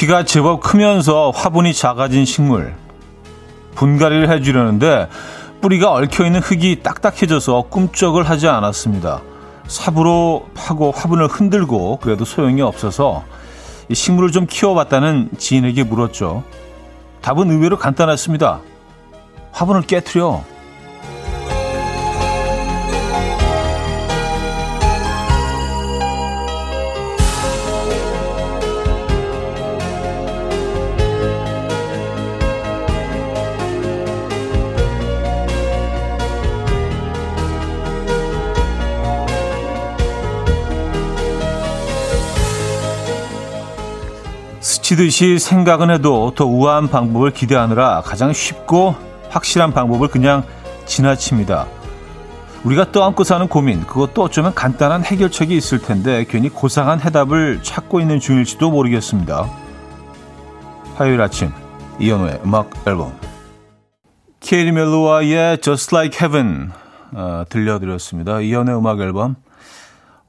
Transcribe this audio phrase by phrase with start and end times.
[0.00, 2.74] 키가 제법 크면서 화분이 작아진 식물.
[3.74, 5.10] 분갈이를 해주려는데
[5.60, 9.20] 뿌리가 얽혀있는 흙이 딱딱해져서 꿈쩍을 하지 않았습니다.
[9.66, 13.24] 삽으로 파고 화분을 흔들고 그래도 소용이 없어서
[13.92, 16.44] 식물을 좀 키워봤다는 지인에게 물었죠.
[17.20, 18.60] 답은 의외로 간단했습니다.
[19.52, 20.42] 화분을 깨트려.
[44.90, 48.96] 스치듯이 생각은 해도 더 우아한 방법을 기대하느라 가장 쉽고
[49.28, 50.42] 확실한 방법을 그냥
[50.86, 51.66] 지나칩니다.
[52.64, 58.18] 우리가 떠안고 사는 고민, 그것도 어쩌면 간단한 해결책이 있을 텐데 괜히 고상한 해답을 찾고 있는
[58.18, 59.48] 중일지도 모르겠습니다.
[60.96, 61.52] 화요일 아침
[62.00, 63.12] 이연우의 음악 앨범
[64.40, 66.72] 케이리 멜로와의 Just Like Heaven
[67.12, 68.40] 어, 들려드렸습니다.
[68.40, 69.36] 이연우의 음악 앨범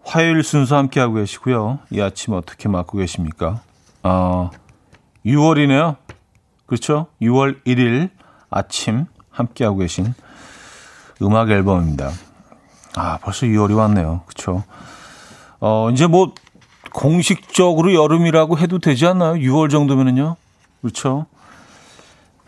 [0.03, 1.79] 화요일 순서 함께하고 계시고요.
[1.89, 3.61] 이 아침 어떻게 맞고 계십니까?
[4.03, 4.49] 어,
[5.25, 5.97] 6월이네요.
[6.65, 7.07] 그렇죠?
[7.21, 8.09] 6월 1일
[8.49, 10.13] 아침 함께하고 계신
[11.21, 12.11] 음악 앨범입니다.
[12.95, 14.21] 아, 벌써 2월이 왔네요.
[14.25, 14.63] 그렇죠?
[15.59, 16.33] 어, 이제 뭐
[16.93, 19.33] 공식적으로 여름이라고 해도 되지 않나요?
[19.33, 20.35] 6월 정도면은요.
[20.81, 21.25] 그렇죠?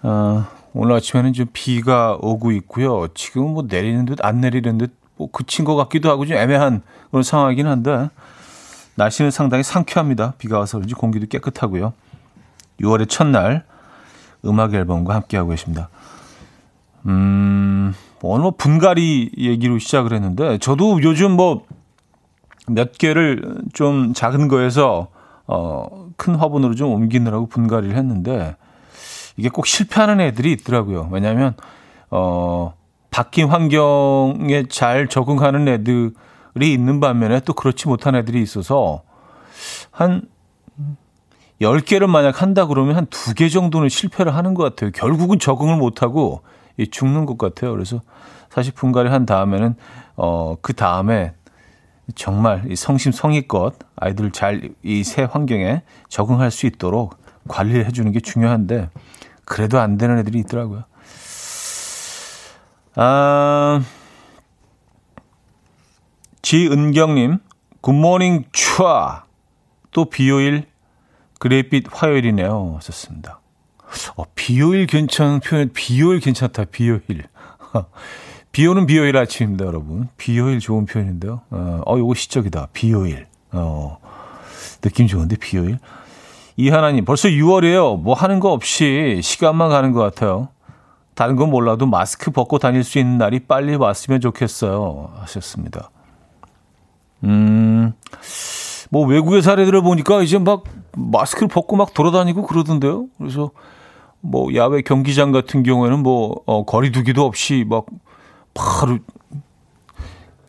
[0.02, 3.08] 어, 오늘 아침에는 좀 비가 오고 있고요.
[3.14, 7.24] 지금은 뭐 내리는 듯 안 내리는 듯 뭐 그친 것 같기도 하고 좀 애매한 그런
[7.24, 8.10] 상황이긴 한데
[8.96, 10.34] 날씨는 상당히 상쾌합니다.
[10.38, 11.94] 비가 와서 그런지 공기도 깨끗하고요.
[12.82, 13.66] 6월의 첫날
[14.46, 15.90] 음악 앨범과 함께하고 계십니다.
[17.06, 21.66] 음, 오늘 뭐 분갈이 얘기로 시작을 했는데 저도 요즘 뭐
[22.68, 25.08] 몇 개를 좀 작은 거에서
[25.48, 28.56] 어, 큰 화분으로 좀 옮기느라고 분갈이를 했는데
[29.36, 31.10] 이게 꼭 실패하는 애들이 있더라고요.
[31.12, 31.56] 왜냐하면
[32.10, 32.74] 어,
[33.10, 36.14] 바뀐 환경에 잘 적응하는 애들
[36.62, 39.02] 있는 반면에 또 그렇지 못한 애들이 있어서
[39.92, 40.24] 한
[41.62, 44.92] 10개를 만약 한다 그러면 한 두 개 정도는 실패를 하는 것 같아요.
[44.92, 46.42] 결국은 적응을 못하고
[46.92, 47.72] 죽는 것 같아요.
[47.72, 48.02] 그래서
[48.50, 49.76] 사실 분갈이 한 다음에는,
[50.16, 51.34] 어, 그 다음에
[52.16, 58.90] 정말 이 성심성의껏 아이들 잘 이 새 환경에 적응할 수 있도록 관리를 해주는 게 중요한데
[59.46, 60.84] 그래도 안 되는 애들이 있더라고요.
[62.96, 63.82] 아,
[66.44, 67.40] 지은경님,
[67.82, 69.24] good morning 촤.
[69.92, 70.66] 또 비요일,
[71.40, 72.74] gray빛 화요일이네요.
[72.76, 73.40] 하셨습니다.
[74.18, 77.24] 어, 비요일 괜찮은 표현, 비요일 괜찮다, 비요일.
[78.52, 80.10] 비오는 비요일 아침입니다, 여러분.
[80.18, 81.42] 비요일 좋은 표현인데요.
[81.50, 82.68] 어, 어 요거 시적이다.
[82.74, 83.26] 비요일.
[83.54, 83.98] 어,
[84.82, 85.80] 느낌 좋은데, 비요일.
[86.58, 88.02] 이하나님, 벌써 6월이에요.
[88.02, 90.50] 뭐 하는 거 없이 시간만 가는 것 같아요.
[91.16, 95.14] 다른 건 몰라도 마스크 벗고 다닐 수 있는 날이 빨리 왔으면 좋겠어요.
[95.22, 95.90] 하셨습니다.
[97.24, 97.94] 음,
[98.90, 100.64] 뭐 외국의 사례들을 보니까 이제 막
[100.96, 103.08] 마스크를 벗고 막 돌아다니고 그러던데요.
[103.18, 103.52] 그래서
[104.22, 107.86] 뭐 야외 경기장 같은 경우에는 뭐 어, 거리두기도 없이 막
[108.54, 109.00] 바로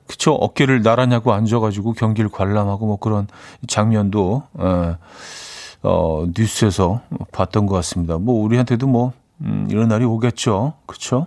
[0.06, 3.26] 그쵸 어깨를 나란하고 앉아가지고 경기를 관람하고 뭐 그런
[3.66, 4.96] 장면도 어,
[5.82, 7.00] 어 뉴스에서
[7.32, 8.18] 봤던 것 같습니다.
[8.18, 10.74] 뭐 우리한테도 뭐 음, 이런 날이 오겠죠.
[10.86, 11.26] 그쵸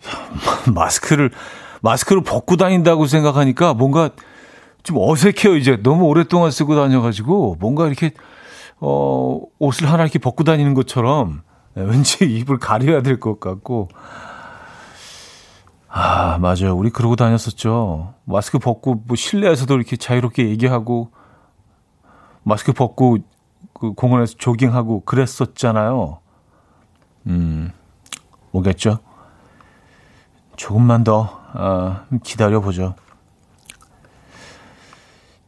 [0.74, 1.30] 마스크를
[1.84, 4.08] 마스크를 벗고 다닌다고 생각하니까 뭔가
[4.82, 5.56] 좀 어색해요.
[5.56, 8.12] 이제 너무 오랫동안 쓰고 다녀가지고 뭔가 이렇게
[8.80, 11.42] 어 옷을 하나 이렇게 벗고 다니는 것처럼
[11.74, 13.88] 왠지 입을 가려야 될 것 같고
[15.88, 16.74] 아 맞아요.
[16.74, 18.14] 우리 그러고 다녔었죠.
[18.24, 21.10] 마스크 벗고 뭐 실내에서도 이렇게 자유롭게 얘기하고
[22.42, 23.18] 마스크 벗고
[23.74, 26.18] 그 공원에서 조깅하고 그랬었잖아요.
[27.26, 27.72] 음
[28.52, 28.98] 오겠죠.
[30.56, 32.94] 조금만 더 어, 기다려보죠.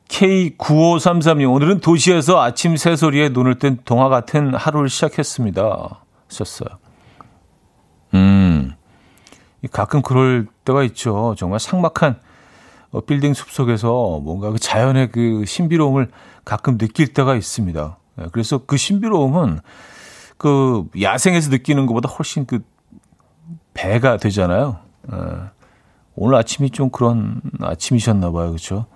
[0.08, 6.04] K9533님, 오늘은 도시에서 아침 새소리에 눈을 뜬 동화 같은 하루를 시작했습니다.
[6.28, 6.68] 썼어요.
[8.14, 8.72] 음,
[9.72, 11.34] 가끔 그럴 때가 있죠.
[11.36, 12.20] 정말 삭막한
[12.92, 16.10] 어, 빌딩 숲 속에서 뭔가 그 자연의 그 신비로움을
[16.44, 17.98] 가끔 느낄 때가 있습니다.
[18.20, 19.60] 예, 그래서 그 신비로움은
[20.38, 22.60] 그 야생에서 느끼는 것보다 훨씬 그
[23.74, 24.78] 배가 되잖아요.
[26.16, 26.22] 예.
[26.22, 28.48] 오늘 아침이 좀 그런 아침이셨나 봐요.
[28.48, 28.86] 그렇죠?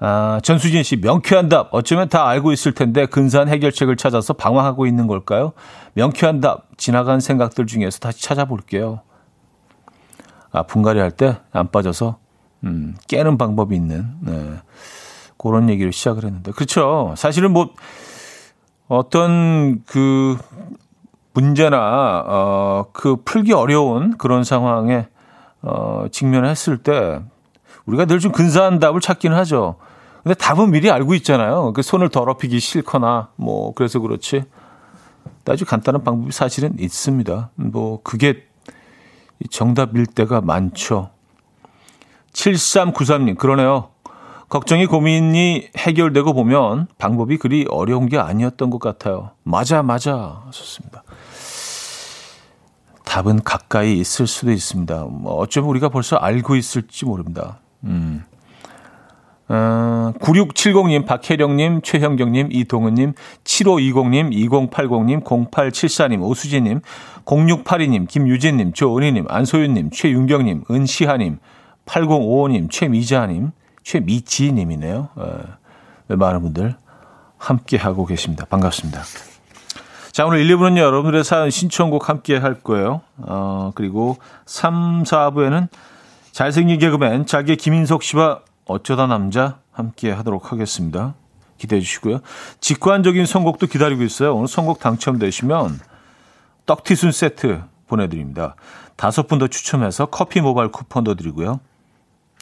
[0.00, 1.68] 아, 전수진 씨, 명쾌한 답.
[1.72, 5.52] 어쩌면 다 알고 있을 텐데 근사한 해결책을 찾아서 방황하고 있는 걸까요?
[5.94, 6.66] 명쾌한 답.
[6.76, 9.00] 지나간 생각들 중에서 다시 찾아볼게요.
[10.52, 12.18] 아, 분갈이 할 때 안 빠져서
[12.64, 14.54] 음, 깨는 방법이 있는 네.
[15.36, 17.14] 그런 얘기를 시작을 했는데 그렇죠.
[17.16, 17.70] 사실은 뭐
[18.88, 20.36] 어떤 그
[21.34, 25.06] 문제나 어, 그 풀기 어려운 그런 상황에
[25.62, 27.20] 어, 직면했을 때
[27.86, 29.76] 우리가 늘 좀 근사한 답을 찾기는 하죠.
[30.22, 31.72] 근데 답은 미리 알고 있잖아요.
[31.72, 34.44] 그 손을 더럽히기 싫거나 뭐 그래서 그렇지.
[35.46, 37.50] 아주 간단한 방법이 사실은 있습니다.
[37.54, 38.44] 뭐 그게
[39.50, 41.08] 정답일 때가 많죠.
[42.34, 43.88] 7393님, 그러네요.
[44.50, 49.30] 걱정이 고민이 해결되고 보면 방법이 그리 어려운 게 아니었던 것 같아요.
[49.42, 50.42] 맞아, 맞아.
[50.50, 51.02] 좋습니다.
[53.08, 55.06] 답은 가까이 있을 수도 있습니다.
[55.10, 57.58] 뭐 어쩌면 우리가 벌써 알고 있을지 모릅니다.
[57.84, 58.24] 음.
[59.48, 63.14] 어, 9670님, 박혜령님, 최형경님, 이동은님,
[63.44, 66.82] 7520님, 2080님, 0874님, 오수진님,
[67.24, 71.38] 0682님, 김유진님, 조은희님, 안소윤님, 최윤경님, 은시하님,
[71.86, 73.52] 8055님, 최미자님,
[73.84, 75.08] 최미지님이네요.
[75.16, 75.40] 어,
[76.08, 76.76] 많은 분들
[77.38, 78.44] 함께하고 계십니다.
[78.44, 79.00] 반갑습니다.
[80.18, 83.02] 자, 오늘 1, 2부는요, 여러분들의 사연 신청곡 함께 할 거예요.
[83.18, 84.16] 어, 그리고
[84.46, 85.68] 3, 4부에는
[86.32, 91.14] 잘생긴 개그맨 자기 김인석 씨와 어쩌다 남자 함께 하도록 하겠습니다.
[91.56, 92.18] 기대해 주시고요.
[92.58, 94.34] 직관적인 선곡도 기다리고 있어요.
[94.34, 95.78] 오늘 선곡 당첨되시면
[96.66, 98.56] 떡티순 세트 보내드립니다.
[98.96, 101.60] 다섯 분 더 추첨해서 커피 모바일 쿠폰도 드리고요.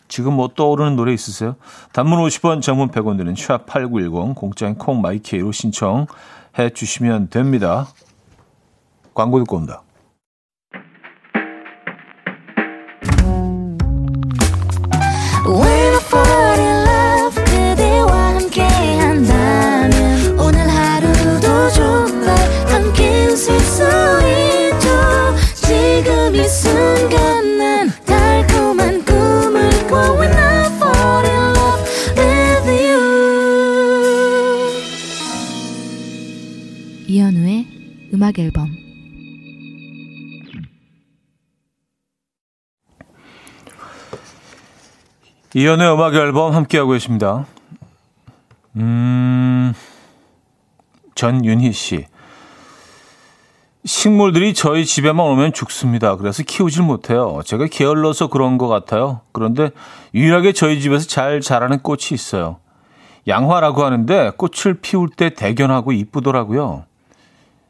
[0.09, 1.57] 지금 뭐 떠오르는 노래 있으세요?
[1.93, 6.07] 단문 50원, 장문 100원 드는 샵8910 공짜인 콩 마이케이로 신청
[6.59, 7.89] 해 주시면 됩니다.
[9.15, 9.83] 광고 듣고 옵니다.
[38.27, 38.69] 음악 앨범
[45.55, 47.47] 이연의 음악 앨범 함께하고 계십니다.
[48.75, 49.73] 음,
[51.15, 52.07] 전윤희 씨.
[53.85, 56.17] 식물들이 저희 집에만 오면 죽습니다.
[56.17, 57.41] 그래서 키우질 못해요.
[57.45, 59.21] 제가 게을러서 그런 것 같아요.
[59.31, 59.71] 그런데
[60.15, 62.59] 유일하게 저희 집에서 잘 자라는 꽃이 있어요.
[63.29, 66.86] 양화라고 하는데 꽃을 피울 때 대견하고 이쁘더라고요.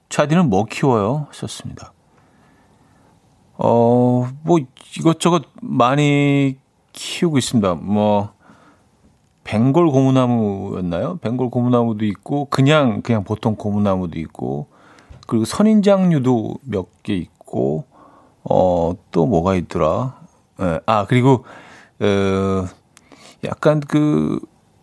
[0.09, 1.27] 차디는 뭐 키워요?
[1.31, 1.93] 하셨습니다.
[3.59, 4.59] 어, 뭐
[4.99, 6.57] 이것저것 많이
[6.93, 7.75] 키우고 있습니다.
[7.75, 8.31] 뭐
[9.45, 11.17] 벵골 고무나무였나요?
[11.19, 14.69] 벵골 고무나무도 있고 그냥 그냥 보통 고무나무도 있고
[15.27, 17.85] 그리고 선인장류도 몇 개 있고
[18.45, 20.21] 어 또 뭐가 있더라?
[20.61, 21.45] 예, 아 그리고
[22.01, 22.67] 어
[23.45, 24.41] 약간 그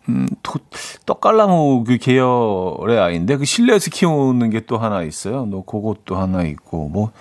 [0.10, 0.60] 음, 도,
[1.06, 5.46] 떡갈나무 그 계열의 아이인데 그 실내에서 키우는 게 또 하나 있어요.
[5.46, 7.12] 너 그것도 하나 있고 뭐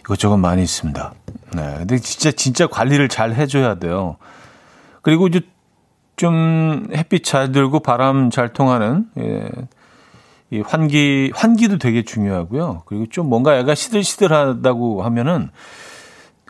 [0.00, 1.14] 이것저것 많이 있습니다.
[1.54, 4.16] 네, 근데 진짜 진짜 관리를 잘 해줘야 돼요.
[5.02, 5.40] 그리고 이제
[6.16, 9.48] 좀 햇빛 잘 들고 바람 잘 통하는 예,
[10.50, 12.82] 이 환기 환기도 되게 중요하고요.
[12.86, 15.50] 그리고 좀 뭔가 약간 시들시들하다고 하면은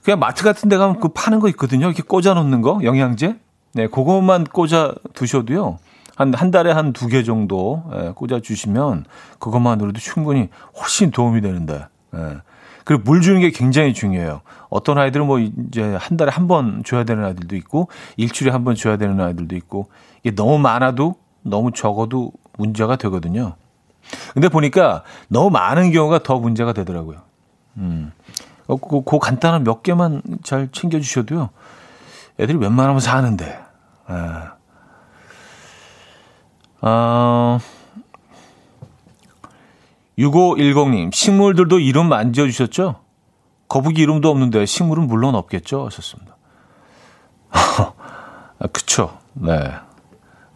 [0.02, 1.86] 그냥 마트 같은 데 가면 그 파는 거 있거든요.
[1.86, 3.36] 이렇게 꽂아 놓는 거 영양제.
[3.72, 5.78] 네, 그것만 꽂아 두셔도요.
[6.16, 9.04] 한, 한 달에 한 두 개 정도 예, 꽂아 주시면
[9.38, 10.48] 그것만으로도 충분히
[10.78, 11.86] 훨씬 도움이 되는데.
[12.14, 12.36] 예.
[12.84, 14.40] 그리고 물 주는 게 굉장히 중요해요.
[14.68, 18.74] 어떤 아이들은 뭐 이제 한 달에 한 번 줘야 되는 아이들도 있고 일주일에 한 번
[18.74, 19.88] 줘야 되는 아이들도 있고
[20.22, 23.54] 이게 너무 많아도 너무 적어도 문제가 되거든요.
[24.34, 27.18] 근데 보니까 너무 많은 경우가 더 문제가 되더라고요.
[27.76, 28.12] 음.
[28.66, 31.50] 어, 그, 그 간단한 몇 개만 잘 챙겨주셔도요.
[32.40, 33.60] 애들이 웬만하면 사는데.
[34.10, 34.14] 예.
[36.82, 37.58] 어,
[40.18, 42.96] 6510님, 식물들도 이름 만져주셨죠?
[43.68, 45.86] 거북이 이름도 없는데 식물은 물론 없겠죠?
[45.86, 46.36] 하셨습니다.
[47.52, 49.18] 아, 그쵸.
[49.34, 49.72] 네.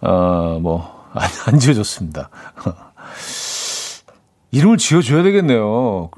[0.00, 2.30] 어, 뭐, 안, 안 지어줬습니다.
[4.50, 6.10] 이름을 지어줘야 되겠네요.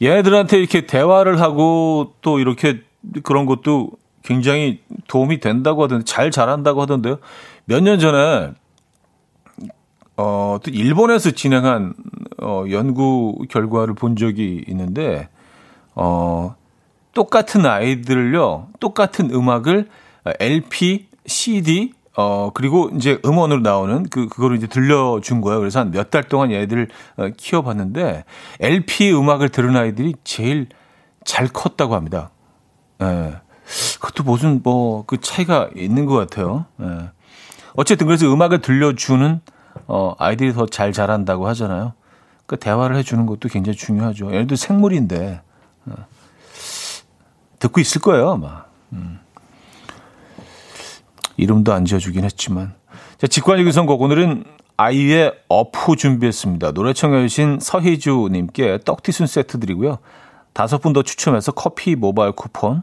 [0.00, 2.82] 얘네들한테 이렇게 대화를 하고 또 이렇게
[3.22, 3.90] 그런 것도
[4.24, 7.18] 굉장히 도움이 된다고 하던데 잘 자란다고 하던데요.
[7.64, 8.52] 몇 년 전에
[10.16, 11.94] 어, 또 일본에서 진행한
[12.40, 15.28] 어, 연구 결과를 본 적이 있는데
[15.94, 16.54] 어,
[17.14, 19.88] 똑같은 아이들을요, 똑같은 음악을
[20.40, 25.60] LP, CD, 어, 그리고 이제 음원으로 나오는 그, 그거를 이제 들려준 거예요.
[25.60, 28.24] 그래서 한 몇 달 동안 얘들을 어, 키워봤는데
[28.60, 30.68] LP 음악을 들은 아이들이 제일
[31.24, 32.30] 잘 컸다고 합니다.
[33.02, 33.34] 예.
[34.02, 36.66] 그것도 무슨 뭐 그 차이가 있는 것 같아요.
[36.80, 37.10] 예.
[37.74, 39.40] 어쨌든 그래서 음악을 들려주는
[39.86, 41.92] 어, 아이들이 더 잘 자란다고 하잖아요.
[42.46, 44.32] 그 대화를 해주는 것도 굉장히 중요하죠.
[44.32, 45.40] 예를 들어 생물인데
[45.86, 45.92] 어,
[47.60, 48.64] 듣고 있을 거예요 아마.
[48.92, 49.20] 음.
[51.36, 52.74] 이름도 안 지어주긴 했지만.
[53.18, 54.44] 자, 직관적인 선곡 오늘은
[54.76, 56.72] 아이의 어프 준비했습니다.
[56.72, 59.98] 노래 청해주신 서희주님께 떡티순 세트 드리고요.
[60.52, 62.82] 다섯 분 더 추첨해서 커피 모바일 쿠폰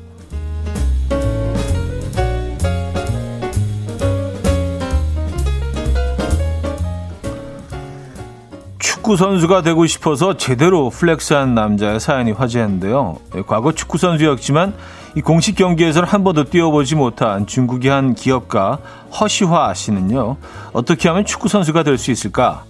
[9.01, 13.17] 축구 선수가 되고 싶어서 제대로 플렉스한 남자의 사연이 화제했는데요.
[13.35, 14.75] 예, 과거 축구 선수였지만
[15.15, 18.77] 이 공식 경기에서는 한 번도 뛰어보지 못한 중국의 한 기업가
[19.19, 20.37] 허시화 씨는요.
[20.73, 22.63] 어떻게 하면 축구 선수가 될 수 있을까?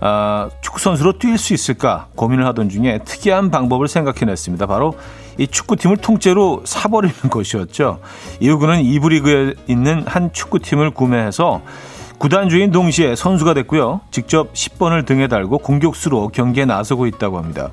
[0.00, 4.66] 아, 축구 선수로 뛸 수 있을까 고민을 하던 중에 특이한 방법을 생각해냈습니다.
[4.66, 4.94] 바로
[5.38, 8.00] 이 축구팀을 통째로 사버리는 것이었죠.
[8.40, 11.62] 이후그는 이브리그에 있는 한 축구팀을 구매해서
[12.22, 14.00] 구단 주인 동시에 선수가 됐고요.
[14.12, 17.70] 직접 10번을 등에 달고 공격수로 경기에 나서고 있다고 합니다.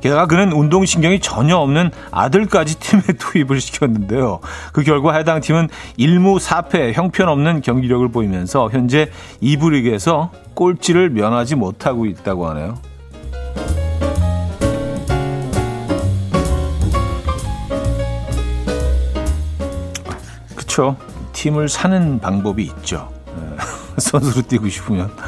[0.00, 4.40] 게다가 그는 운동신경이 전혀 없는 아들까지 팀에 투입을 시켰는데요.
[4.72, 5.68] 그 결과 해당 팀은
[6.00, 9.08] 1무 4패 형편없는 경기력을 보이면서 현재
[9.40, 12.78] 2부 리그에서 꼴찌를 면하지 못하고 있다고 하네요.
[20.56, 20.96] 그쵸.
[21.34, 23.21] 팀을 사는 방법이 있죠.
[23.98, 25.10] 선수로 뛰고 싶으면.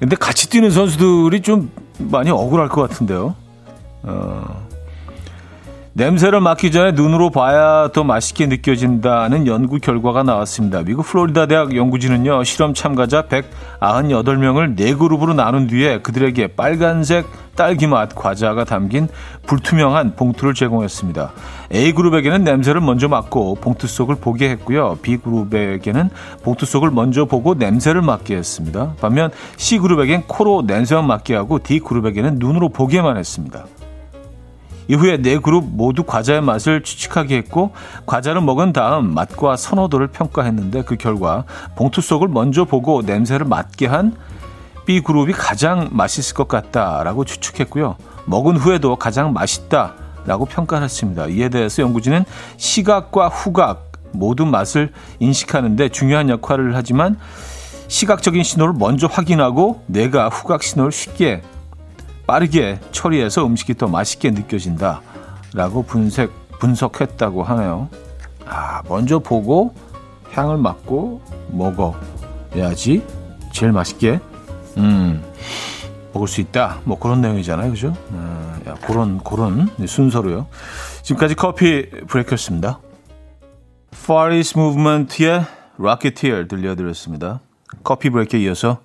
[0.00, 3.34] 근데 같이 뛰는 선수들이 좀 많이 억울할 것 같은데요.
[4.02, 4.66] 어,
[5.96, 10.82] 냄새를 맡기 전에 눈으로 봐야 더 맛있게 느껴진다는 연구 결과가 나왔습니다.
[10.82, 18.64] 미국 플로리다 대학 연구진은요, 실험 참가자 198명을 네 그룹으로 나눈 뒤에 그들에게 빨간색 딸기맛 과자가
[18.64, 19.06] 담긴
[19.46, 21.30] 불투명한 봉투를 제공했습니다.
[21.72, 24.98] A그룹에게는 냄새를 먼저 맡고 봉투 속을 보게 했고요.
[25.00, 26.10] B그룹에게는
[26.42, 28.94] 봉투 속을 먼저 보고 냄새를 맡게 했습니다.
[29.00, 33.66] 반면 C그룹에겐 코로 냄새만 맡게 하고 D그룹에게는 눈으로 보게만 했습니다.
[34.88, 37.72] 이후에 네 그룹 모두 과자의 맛을 추측하게 했고
[38.06, 41.44] 과자를 먹은 다음 맛과 선호도를 평가했는데 그 결과
[41.76, 44.16] 봉투 속을 먼저 보고 냄새를 맡게 한
[44.86, 47.96] B 그룹이 가장 맛있을 것 같다라고 추측했고요.
[48.26, 51.28] 먹은 후에도 가장 맛있다라고 평가했습니다.
[51.28, 52.24] 이에 대해서 연구진은
[52.56, 57.18] 시각과 후각 모든 맛을 인식하는데 중요한 역할을 하지만
[57.88, 61.42] 시각적인 신호를 먼저 확인하고 뇌가 후각 신호를 쉽게
[62.26, 65.02] 빠르게 처리해서 음식이 더 맛있게 느껴진다
[65.52, 67.88] 라고 분석 분석했다고 하네요.
[68.46, 69.74] 아, 먼저 보고
[70.32, 73.04] 향을 맡고 먹어야지
[73.52, 74.20] 제일 맛있게
[74.76, 75.22] 음,
[76.12, 76.80] 먹을 수 있다.
[76.84, 77.94] 뭐 그런 내용이잖아요, 그죠?
[78.12, 80.46] 아, 야, 그런 그런 순서로요.
[81.02, 82.80] 지금까지 커피 브레이크였습니다.
[83.92, 85.44] Far East Movement의
[85.78, 87.40] Rocketeer 들려드렸습니다.
[87.82, 88.78] 커피 브레이크에 이어서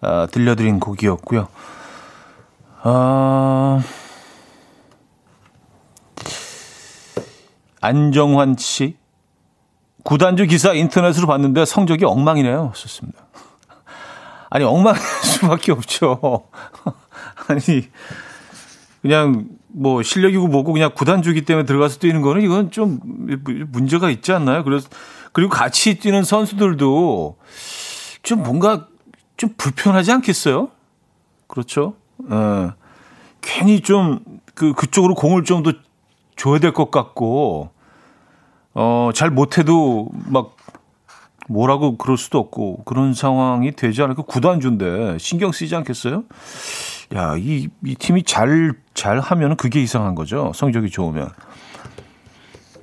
[0.00, 1.48] 아, 들려드린 곡이었고요.
[2.86, 3.82] 아...
[7.80, 8.96] 안정환 씨.
[10.04, 12.72] 구단주 기사 인터넷으로 봤는데 성적이 엉망이네요.
[12.74, 13.26] 좋습니다.
[14.50, 16.46] 아니, 엉망일 수밖에 없죠.
[17.48, 17.88] 아니,
[19.00, 24.62] 그냥 뭐 실력이고 뭐고 그냥 구단주기 때문에 들어가서 뛰는 거는 이건 좀 문제가 있지 않나요?
[24.62, 24.88] 그래서,
[25.32, 27.38] 그리고 같이 뛰는 선수들도
[28.22, 28.88] 좀 뭔가
[29.38, 30.68] 좀 불편하지 않겠어요?
[31.48, 31.96] 그렇죠?
[32.30, 32.72] 어,
[33.40, 34.20] 괜히 좀
[34.54, 35.72] 그 그쪽으로 공을 좀 더
[36.36, 37.70] 줘야 될 것 같고
[38.74, 40.56] 어, 잘 못해도 막
[41.48, 46.24] 뭐라고 그럴 수도 없고 그런 상황이 되지 않을까 구단주인데 신경 쓰이지 않겠어요?
[47.14, 50.50] 야, 이, 이 팀이 잘, 잘 하면 그게 이상한 거죠.
[50.54, 51.28] 성적이 좋으면.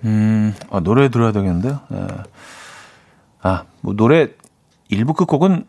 [0.06, 1.80] 음, 아, 노래 들어야 되겠는데요?
[1.92, 2.08] 예.
[3.42, 4.30] 아, 뭐, 노래,
[4.90, 5.66] 일부 끝곡은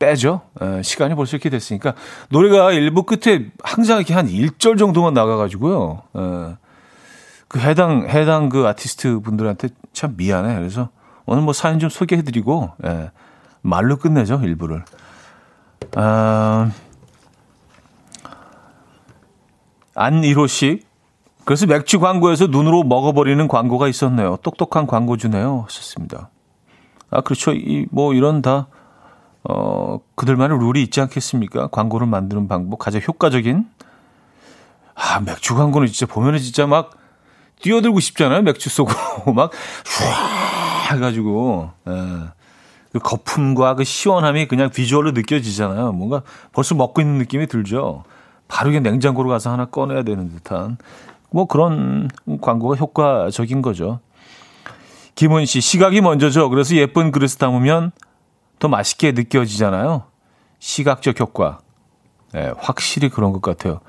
[0.00, 0.40] 빼죠.
[0.60, 1.94] 에, 시간이 벌써 이렇게 됐으니까
[2.30, 6.02] 노래가 일부 끝에 항상 이렇게 한 1절 정도만 나가가지고요.
[6.16, 6.56] 에,
[7.46, 10.56] 그 해당 해당 그 아티스트 분들한테 참 미안해.
[10.56, 10.88] 그래서
[11.26, 13.10] 오늘 뭐 사연 좀 소개해드리고 에,
[13.60, 14.84] 말로 끝내죠 일부를.
[15.96, 16.70] 아,
[19.94, 20.82] 안일호 씨.
[21.44, 24.38] 그래서 맥주 광고에서 눈으로 먹어버리는 광고가 있었네요.
[24.42, 25.64] 똑똑한 광고주네요.
[25.66, 26.30] 하셨습니다.
[27.10, 27.52] 아, 그렇죠.
[27.52, 28.68] 이, 뭐, 이런 다
[29.44, 31.68] 어, 그들만의 룰이 있지 않겠습니까?
[31.68, 33.66] 광고를 만드는 방법, 가장 효과적인.
[34.94, 36.90] 아, 맥주 광고는 진짜 보면은 진짜 막
[37.62, 38.42] 뛰어들고 싶잖아요.
[38.42, 38.98] 맥주 속으로.
[39.34, 39.50] 막,
[39.84, 41.92] 슈아 해가지고, 예.
[42.92, 45.92] 그 거품과 그 시원함이 그냥 비주얼로 느껴지잖아요.
[45.92, 48.04] 뭔가 벌써 먹고 있는 느낌이 들죠.
[48.48, 50.76] 바로 그냥 냉장고로 가서 하나 꺼내야 되는 듯한
[51.30, 54.00] 뭐 그런 광고가 효과적인 거죠.
[55.14, 56.50] 김원 씨, 시각이 먼저죠.
[56.50, 57.92] 그래서 예쁜 그릇 담으면
[58.60, 60.04] 더 맛있게 느껴지잖아요.
[60.60, 61.58] 시각적 효과.
[62.32, 63.80] 네, 확실히 그런 것 같아요.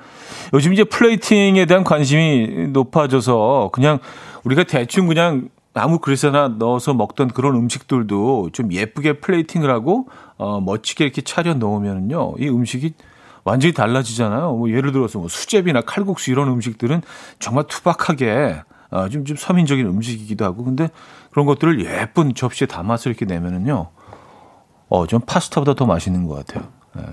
[0.53, 3.99] 요즘 이제 플레이팅에 대한 관심이 높아져서 그냥
[4.43, 11.03] 우리가 대충 그냥 아무 그릇에나 넣어서 먹던 그런 음식들도 좀 예쁘게 플레이팅을 하고 어, 멋지게
[11.03, 12.93] 이렇게 차려 놓으면요, 이 음식이
[13.43, 14.53] 완전히 달라지잖아요.
[14.53, 17.01] 뭐 예를 들어서 뭐 수제비나 칼국수 이런 음식들은
[17.39, 20.89] 정말 투박하게 어, 좀, 좀 서민적인 음식이기도 하고 근데
[21.29, 23.89] 그런 것들을 예쁜 접시에 담아서 이렇게 내면은요,
[24.91, 26.67] 어, 좀 파스타보다 더 맛있는 것 같아요.
[26.93, 27.03] 네.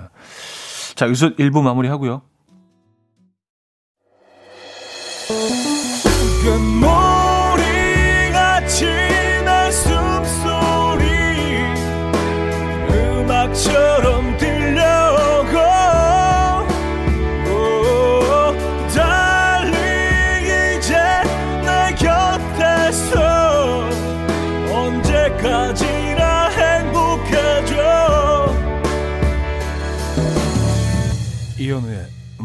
[0.95, 2.21] 자, 여기서 1부 마무리 하고요.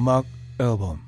[0.04, 0.26] 음악
[0.60, 1.00] 앨범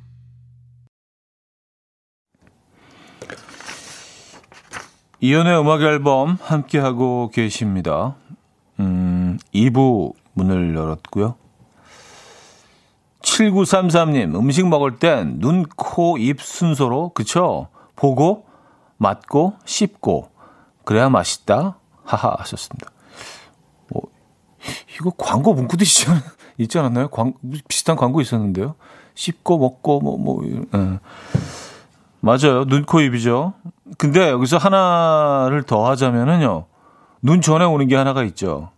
[5.20, 8.16] 이연의 음악 앨범 함께하고 계십니다.
[8.80, 11.34] 음, 2부 문을 열었고요.
[13.20, 17.68] 7933님, 음식 먹을 땐 눈, 코, 입 순서로, 그쵸?
[17.96, 18.46] 보고,
[18.96, 20.30] 맞고, 씹고,
[20.86, 21.78] 그래야 맛있다.
[22.02, 22.90] 하하 하셨습니다.
[23.88, 24.04] 뭐,
[24.94, 26.22] 이거 광고 있지, 않,
[26.58, 27.08] 있지 않았나요?
[27.08, 27.34] 광,
[27.68, 28.74] 비슷한 광고 있었는데요.
[29.14, 30.98] 씹고, 먹고, 뭐, 뭐, 예.
[32.20, 32.64] 맞아요.
[32.66, 33.54] 눈, 코, 입이죠.
[33.98, 36.66] 근데 여기서 하나를 더 하자면은요.
[37.22, 38.70] 눈 전에 오는 게 하나가 있죠.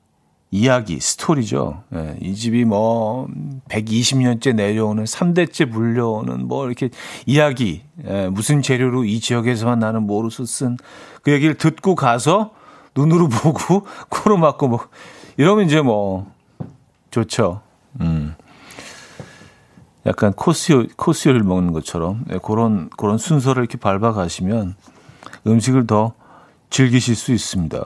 [0.50, 1.82] 이야기, 스토리죠.
[1.94, 3.28] 예, 이 집이 뭐
[3.68, 6.88] 120년째 내려오는 3대째 물려오는 뭐 이렇게
[7.26, 10.78] 이야기, 예, 무슨 재료로 이 지역에서만 나는 뭐로서 쓴
[11.22, 12.52] 그 얘기를 듣고 가서
[12.94, 14.80] 눈으로 보고 코로 맡고 뭐
[15.36, 16.32] 이러면 이제 뭐
[17.10, 17.60] 좋죠.
[18.00, 18.34] 음.
[20.06, 24.74] 약간 코스요 코스요리를 먹는 것처럼 예, 그런 그런 순서를 이렇게 밟아 가시면
[25.46, 26.14] 음식을 더
[26.70, 27.84] 즐기실 수 있습니다.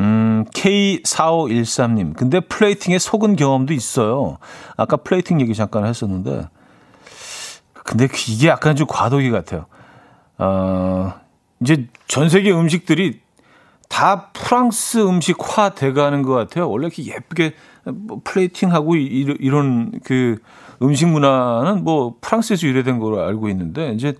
[0.00, 2.16] 음, K4513님.
[2.16, 4.38] 근데 플레이팅에 속은 경험도 있어요.
[4.76, 6.48] 아까 플레이팅 얘기 잠깐 했었는데.
[7.72, 9.66] 근데 이게 약간 좀 과도기 같아요.
[10.36, 11.14] 어,
[11.60, 13.20] 이제 전 세계 음식들이
[13.88, 16.68] 다 프랑스 음식화 돼가는 것 같아요.
[16.70, 17.77] 원래 이렇게 예쁘게 뭐
[18.24, 20.38] 플레이팅하고 이런 그
[20.82, 24.14] 음식 문화는 뭐 프랑스에서 유래된 걸로 알고 있는데 이제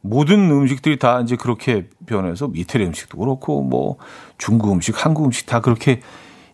[0.00, 3.96] 모든 음식들이 다 이제 그렇게 변해서 이태리 음식도 그렇고 뭐
[4.36, 6.00] 중국 음식, 한국 음식 다 그렇게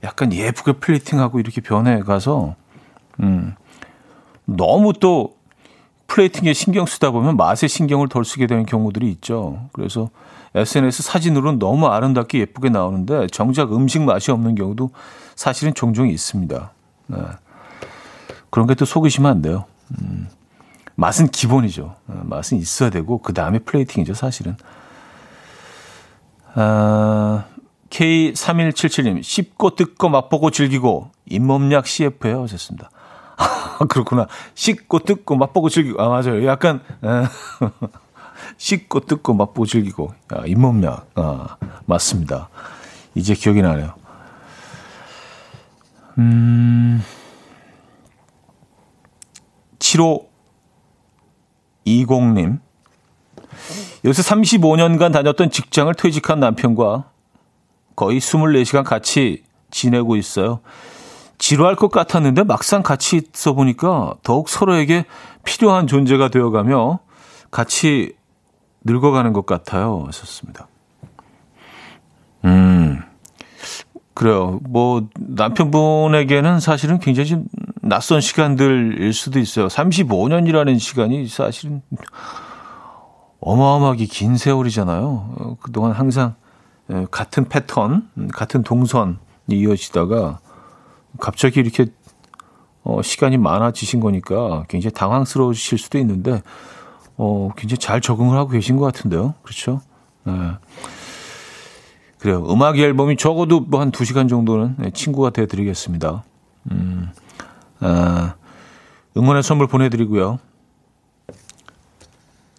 [0.05, 2.55] 약간 예쁘게 플레이팅하고 이렇게 변해가서
[3.21, 3.55] 음
[4.45, 5.35] 너무 또
[6.07, 9.69] 플레이팅에 신경 쓰다 보면 맛에 신경을 덜 쓰게 되는 경우들이 있죠.
[9.73, 10.11] 그래서
[10.55, 14.91] SNS 사진으로는 너무 아름답게 예쁘게 나오는데 정작 음식 맛이 없는 경우도
[15.41, 16.71] 사실은 종종 있습니다.
[17.07, 17.17] 네.
[18.51, 19.65] 그런 게 또 속이시면 안 돼요.
[19.99, 20.29] 음.
[20.97, 21.95] 맛은 기본이죠.
[22.09, 24.55] 어, 맛은 있어야 되고 그 다음에 플레이팅이죠, 사실은.
[26.53, 27.45] 아,
[27.89, 32.91] K3177님, 씹고 뜯고 맛보고 즐기고 잇몸약 CF예요 하셨습니다.
[33.89, 34.27] 그렇구나.
[34.55, 36.03] 씹고 뜯고 맛보고 즐기고.
[36.03, 36.45] 아, 맞아요.
[36.45, 37.25] 약간, 에,
[38.59, 40.13] 씹고 뜯고 맛보고 즐기고.
[40.29, 41.13] 아, 잇몸약.
[41.15, 42.51] 아, 맞습니다.
[43.15, 43.95] 이제 기억이 나네요.
[46.19, 47.03] 음,
[49.79, 50.27] 7호
[51.87, 52.61] 20님.
[54.05, 57.11] 요새 35년간 다녔던 직장을 퇴직한 남편과
[57.97, 60.61] 거의 24시간 같이 지내고 있어요.
[61.39, 65.07] 지루할 것 같았는데 막상 같이 있어 보니까 더욱 서로에게
[65.45, 67.01] 필요한 존재가 되어가며
[67.51, 68.15] 같이
[68.85, 70.05] 늙어가는 것 같아요.
[70.07, 70.69] 하셨습니다.
[72.45, 73.03] 음,
[74.21, 74.61] 그래요.
[74.69, 77.45] 뭐, 남편분에게는 사실은 굉장히 좀
[77.81, 79.69] 낯선 시간들일 수도 있어요.
[79.69, 81.81] 35년이라는 시간이 사실은
[83.41, 85.35] 어마어마하게 긴 세월이잖아요.
[85.39, 86.35] 어, 그동안 항상
[86.93, 89.17] 예, 같은 패턴, 같은 동선이
[89.49, 90.41] 이어지다가
[91.19, 91.87] 갑자기 이렇게
[92.85, 96.43] 어, 시간이 많아지신 거니까 굉장히 당황스러우실 수도 있는데
[97.17, 99.33] 어, 굉장히 잘 적응을 하고 계신 것 같은데요.
[99.43, 99.81] 그렇죠?
[100.25, 100.33] 네.
[102.21, 102.45] 그래요.
[102.51, 106.23] 음악 앨범이 적어도 뭐 한 2시간 정도는 네, 친구가 돼 드리겠습니다.
[106.71, 107.11] 음.
[107.81, 108.35] 아,
[109.17, 110.39] 응원의 선물 보내 드리고요.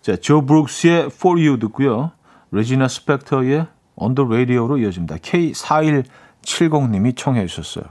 [0.02, 2.12] 자, 조 브룩스의 For You 듣고요.
[2.52, 5.18] 레지나 스펙터의 On the Radio로 이어집니다.
[5.18, 7.86] K4170님이 청해 주셨어요.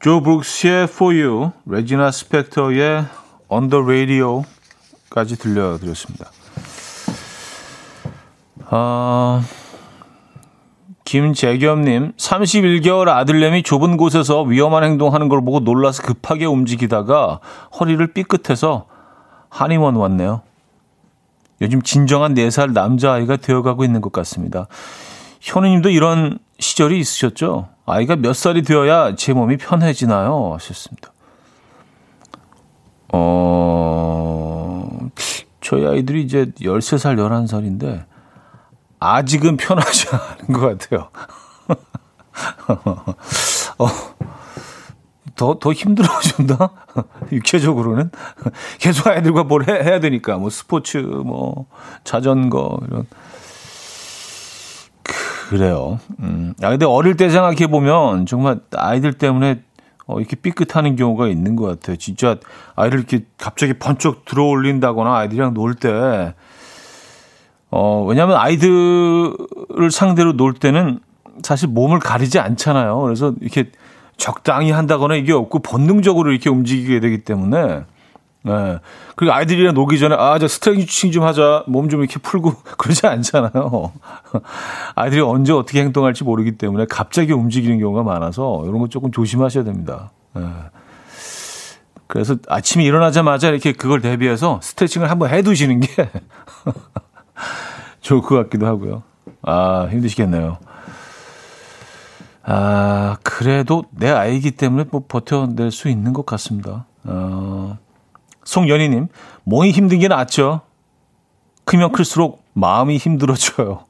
[0.00, 3.04] 조 브룩스의 For You, 레지나 스펙터의
[3.48, 6.30] On the Radio까지 들려드렸습니다.
[8.74, 9.44] 아...
[11.04, 17.40] 김재겸님, 31개월 아들내미 좁은 곳에서 위험한 행동하는 걸 보고 놀라서 급하게 움직이다가
[17.78, 18.86] 허리를 삐끗해서
[19.50, 20.40] 한의원 왔네요.
[21.60, 24.68] 요즘 진정한 4살 남자아이가 되어가고 있는 것 같습니다.
[25.42, 27.68] 현우님도 이런 시절이 있으셨죠?
[27.84, 30.54] 아이가 몇 살이 되어야 제 몸이 편해지나요?
[30.54, 31.12] 하셨습니다.
[33.12, 34.88] 어,
[35.60, 38.11] 저희 아이들이 이제 13살, 11살인데,
[39.02, 41.08] 아직은 편하지 않은 것 같아요.
[43.78, 43.88] 어,
[45.34, 46.70] 더, 더 힘들어진다?
[47.32, 48.10] 육체적으로는.
[48.78, 50.38] 계속 아이들과 뭘 해, 해야 되니까.
[50.38, 51.66] 뭐 스포츠, 뭐
[52.04, 53.06] 자전거, 이런.
[55.48, 55.98] 그래요.
[56.20, 56.54] 음.
[56.62, 59.62] 아, 근데 어릴 때 생각해보면 정말 아이들 때문에
[60.06, 61.96] 어, 이렇게 삐끗하는 경우가 있는 것 같아요.
[61.96, 62.36] 진짜
[62.74, 66.34] 아이를 이렇게 갑자기 번쩍 들어 올린다거나 아이들이랑 놀 때,
[67.72, 71.00] 어, 왜냐면 하 아이들을 상대로 놀 때는
[71.42, 73.00] 사실 몸을 가리지 않잖아요.
[73.00, 73.70] 그래서 이렇게
[74.18, 77.84] 적당히 한다거나 이게 없고 본능적으로 이렇게 움직이게 되기 때문에
[78.44, 78.78] 네.
[79.16, 81.64] 그리고 아이들이랑 놀기 전에 아, 저 스트레칭 좀 하자.
[81.66, 83.92] 몸 좀 이렇게 풀고 그러지 않잖아요.
[84.94, 90.10] 아이들이 언제 어떻게 행동할지 모르기 때문에 갑자기 움직이는 경우가 많아서 이런 거 조금 조심하셔야 됩니다.
[90.34, 90.42] 네.
[92.06, 95.88] 그래서 아침에 일어나자마자 이렇게 그걸 대비해서 스트레칭을 한번 해 두시는 게
[98.00, 99.02] 좋을 것 같기도 하고요.
[99.42, 100.58] 아, 힘드시겠네요.
[102.44, 106.86] 아, 그래도 내 아이기 때문에 뭐 버텨낼 수 있는 것 같습니다.
[107.04, 107.78] 어,
[108.44, 109.08] 송연희님,
[109.44, 110.62] 몸이 힘든 게 낫죠.
[111.64, 113.84] 크면 클수록 마음이 힘들어져요.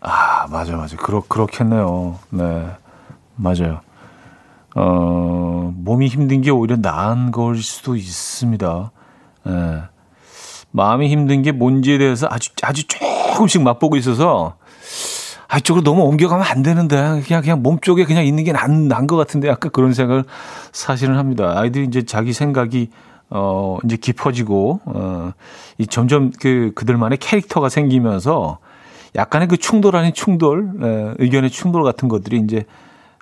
[0.00, 0.96] 아, 맞아, 맞아.
[0.96, 2.18] 그렇, 그렇겠네요.
[2.30, 2.70] 네.
[3.36, 3.80] 맞아요.
[4.76, 8.90] 어, 몸이 힘든 게 오히려 나은 걸 수도 있습니다.
[9.44, 9.82] 네.
[10.72, 14.56] 마음이 힘든 게 뭔지에 대해서 아주, 아주 조금씩 맛보고 있어서
[15.50, 19.18] 아, 이쪽으로 너무 옮겨가면 안 되는데, 그냥, 그냥 몸 쪽에 그냥 있는 게 난, 난것
[19.18, 20.22] 같은데, 약간 그런 생각을
[20.70, 21.54] 사실은 합니다.
[21.56, 22.90] 아이들이 이제 자기 생각이,
[23.30, 25.32] 어, 이제 깊어지고, 어,
[25.76, 28.58] 이 점점 그, 그들만의 캐릭터가 생기면서
[29.16, 32.64] 약간의 그 충돌 아닌 충돌, 에, 의견의 충돌 같은 것들이 이제,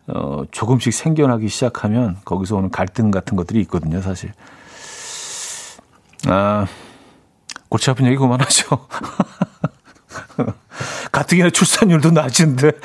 [0.07, 4.33] 어, 조금씩 생겨나기 시작하면 거기서 오는 갈등 같은 것들이 있거든요, 사실.
[6.27, 6.67] 아,
[7.69, 8.87] 골치 아픈 얘기 그만하죠.
[11.13, 12.73] 가뜩이나 출산율도 낮은데.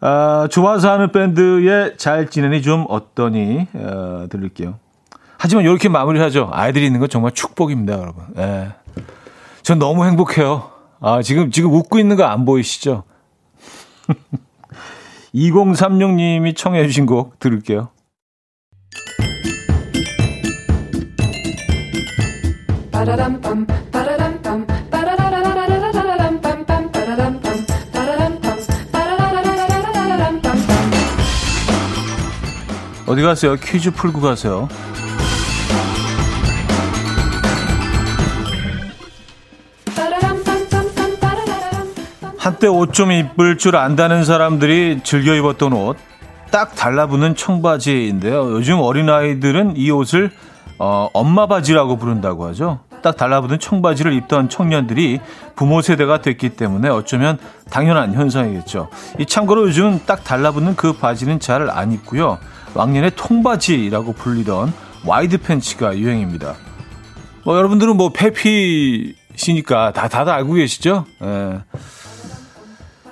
[0.00, 4.78] 아, 좋아서 하는 밴드의 잘 지내니 좀 어떠니 어, 들을게요.
[5.38, 6.50] 하지만 이렇게 마무리하죠.
[6.52, 8.24] 아이들이 있는 건 정말 축복입니다, 여러분.
[8.36, 8.74] 예.
[9.62, 10.70] 전 너무 행복해요.
[11.00, 13.04] 아, 지금 지금 웃고 있는 거 안 보이시죠?
[15.34, 17.88] 2036님이 청해 주신 곡 들을게요.
[33.06, 33.56] 어디 가세요?
[33.56, 34.68] 퀴즈 풀고 가세요.
[42.38, 45.96] 한때 옷 좀 입을 줄 안다는 사람들이 즐겨 입었던 옷,
[46.50, 48.52] 딱 달라붙는 청바지인데요.
[48.52, 50.30] 요즘 어린아이들은 이 옷을
[50.78, 52.80] 어, 엄마 바지라고 부른다고 하죠.
[53.04, 55.20] 딱 달라붙은 청바지를 입던 청년들이
[55.56, 57.38] 부모 세대가 됐기 때문에 어쩌면
[57.68, 58.88] 당연한 현상이겠죠.
[59.18, 62.38] 이 참고로 요즘은 딱 달라붙는 그 바지는 잘 안 입고요.
[62.72, 64.72] 왕년에 통바지라고 불리던
[65.04, 66.54] 와이드 팬츠가 유행입니다.
[67.44, 71.04] 뭐 여러분들은 뭐 패피시니까 다 다들 알고 계시죠?
[71.22, 71.60] 예.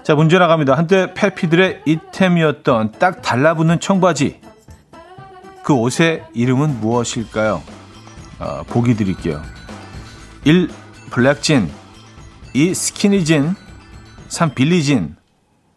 [0.02, 0.74] 자 문제 나갑니다.
[0.74, 4.40] 한때 패피들의 잇템이었던 딱 달라붙는 청바지.
[5.62, 7.62] 그 옷의 이름은 무엇일까요?
[8.40, 9.42] 어, 보기 드릴게요.
[10.44, 10.68] 1.
[11.10, 11.70] 블랙진
[12.54, 12.74] 2.
[12.74, 13.54] 스키니진
[14.28, 14.54] 3.
[14.54, 15.16] 빌리진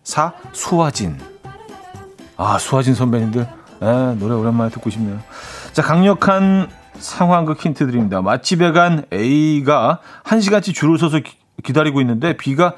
[0.04, 0.34] 4.
[0.54, 1.20] 수화진
[2.38, 3.48] 아 수화진 선배님들
[3.82, 5.20] 네, 노래 오랜만에 듣고 싶네요.
[5.74, 8.22] 자, 강력한 상황극 힌트 드립니다.
[8.22, 11.20] 맛집에 간 A가 한 시간치 줄을 서서
[11.64, 12.74] 기, 다리고 있는데 B가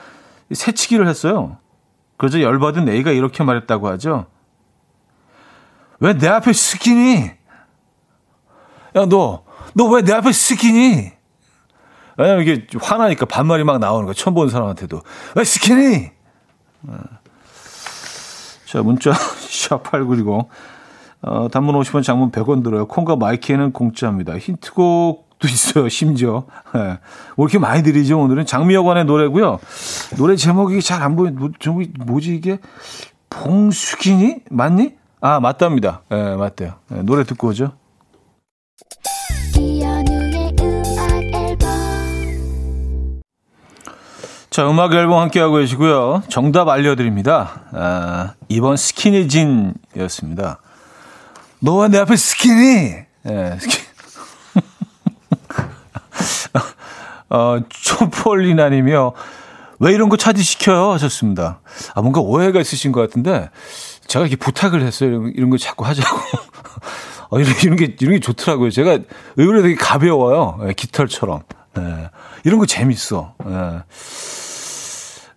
[0.52, 1.58] 새치기를 했어요.
[2.18, 4.26] 그래서 열받은 A가 이렇게 말했다고 하죠.
[6.00, 7.32] 왜 내 앞에 스키니?
[8.96, 9.44] 야, 너,
[9.76, 11.12] 너 왜 내 앞에 스키니?
[12.18, 14.14] 왜냐면 이게 화나니까 반말이 막 나오는 거야.
[14.14, 15.02] 처음 본 사람한테도.
[15.36, 16.10] 왜 스키니?
[16.88, 16.98] 어.
[18.66, 19.12] 자, 문자,
[19.48, 20.48] 샵8910.
[21.22, 22.86] 어, 단문 50원, 장문 100원 들어요.
[22.88, 24.38] 콩과 마이키에는 공짜입니다.
[24.38, 26.46] 힌트곡도 있어요, 심지어.
[26.76, 26.78] 예.
[26.80, 27.00] 네.
[27.36, 28.46] 뭐 이렇게 많이 드리죠, 오늘은.
[28.46, 29.60] 장미여관의 노래고요.
[30.18, 31.32] 노래 제목이 잘 안 보여.
[31.32, 31.50] 뭐,
[32.06, 32.60] 뭐지, 이게?
[33.30, 34.42] 봉숙이니?
[34.50, 34.96] 맞니?
[35.22, 36.02] 아, 맞답니다.
[36.12, 36.74] 예, 네, 맞대요.
[36.90, 37.72] 네, 노래 듣고 오죠.
[44.58, 46.24] 자, 음악 앨범 함께하고 계시고요.
[46.30, 47.62] 정답 알려드립니다.
[47.74, 50.62] 아, 이번 스키니진이었습니다.
[51.60, 52.96] 너와 내 앞에 스키니!
[53.30, 53.78] 예, 스키.
[57.30, 59.14] 어, 초폴리나님이요.
[59.78, 60.90] 왜 이런 거 차지시켜요?
[60.94, 61.60] 하셨습니다.
[61.94, 63.52] 아, 뭔가 오해가 있으신 것 같은데,
[64.08, 65.10] 제가 이렇게 부탁을 했어요.
[65.12, 66.18] 이런, 이런 거 자꾸 하자고.
[67.30, 68.72] 어, 이런, 이런 게, 이런 게 좋더라고요.
[68.72, 68.98] 제가
[69.36, 70.62] 의외로 되게 가벼워요.
[70.68, 71.44] 예, 깃털처럼.
[71.78, 72.10] 예,
[72.44, 73.36] 이런 거 재밌어.
[73.48, 73.84] 예.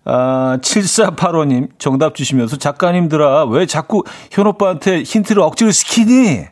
[0.04, 6.46] 아, 7485님 정답 주시면서 작가님들아 왜 자꾸 현 오빠한테 힌트를 억지로 시키니?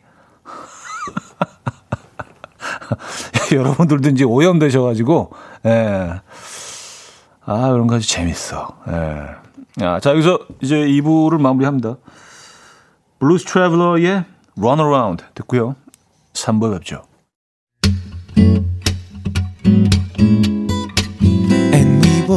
[3.53, 5.33] 여러분들도 이제 오염되셔가지고,
[5.67, 6.21] 예.
[7.45, 8.77] 아, 그런 거 아주 재밌어.
[8.89, 9.85] 예.
[9.85, 11.97] 아, 자, 여기서 이제 2부를 마무리합니다.
[13.19, 14.25] 블루스 트래블러의
[14.59, 15.77] Run Around 듣고요.
[16.35, 17.03] 3부 뵙죠.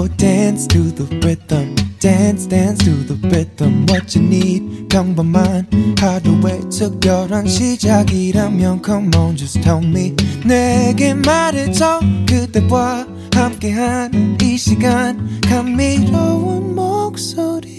[0.08, 1.76] Dance to the rhythm.
[2.00, 3.86] Dance, dance to the rhythm.
[3.90, 5.68] What you need, 평범한
[6.00, 10.16] 하루의 특별한 시작이라면 Come on, just tell me.
[10.46, 17.72] 내게 말해줘 그대와 함께한 이 시간 감미로운 목소리.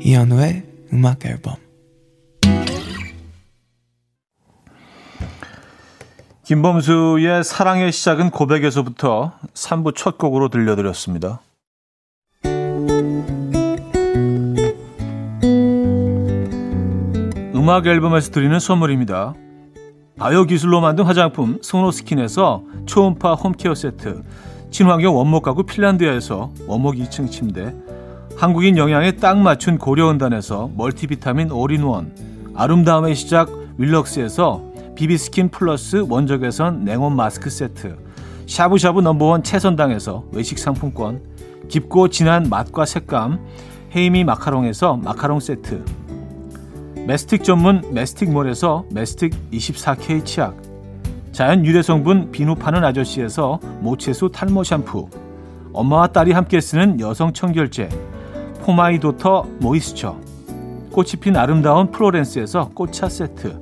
[0.00, 1.56] 이현우의 음악 앨범.
[6.52, 11.40] 김범수의 사랑의 시작은 고백에서부터 3부 첫 곡으로 들려드렸습니다.
[17.54, 19.32] 음악 앨범에서 드리는 선물입니다.
[20.18, 24.22] 바이오 기술로 만든 화장품 스노스킨에서 초음파 홈케어 세트,
[24.70, 27.74] 친환경 원목 가구 핀란드에서 원목 2층 침대,
[28.36, 32.14] 한국인 영양에 딱 맞춘 고려원단에서 멀티비타민 올인원,
[32.54, 37.96] 아름다움의 시작 윌럭스에서 비비스킨 플러스 원적외선 냉온 마스크 세트.
[38.46, 41.22] 샤브샤브 넘버원 채선당에서 외식 상품권.
[41.68, 43.40] 깊고 진한 맛과 색감.
[43.96, 45.84] 헤이미 마카롱에서 마카롱 세트.
[47.06, 50.56] 메스틱 전문 메스틱몰에서 메스틱 24K 치약.
[51.32, 55.08] 자연 유래 성분 비누 파는 아저씨에서 모체수 탈모 샴푸.
[55.72, 57.88] 엄마와 딸이 함께 쓰는 여성 청결제.
[58.60, 60.16] 포마이도터 모이스처.
[60.92, 63.61] 꽃이 핀 아름다운 프로렌스에서 꽃차 세트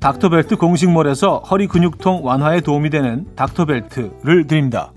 [0.00, 4.92] 닥터벨트 공식몰에서 허리 근육통 완화에 도움이 되는 닥터벨트를 드립니다.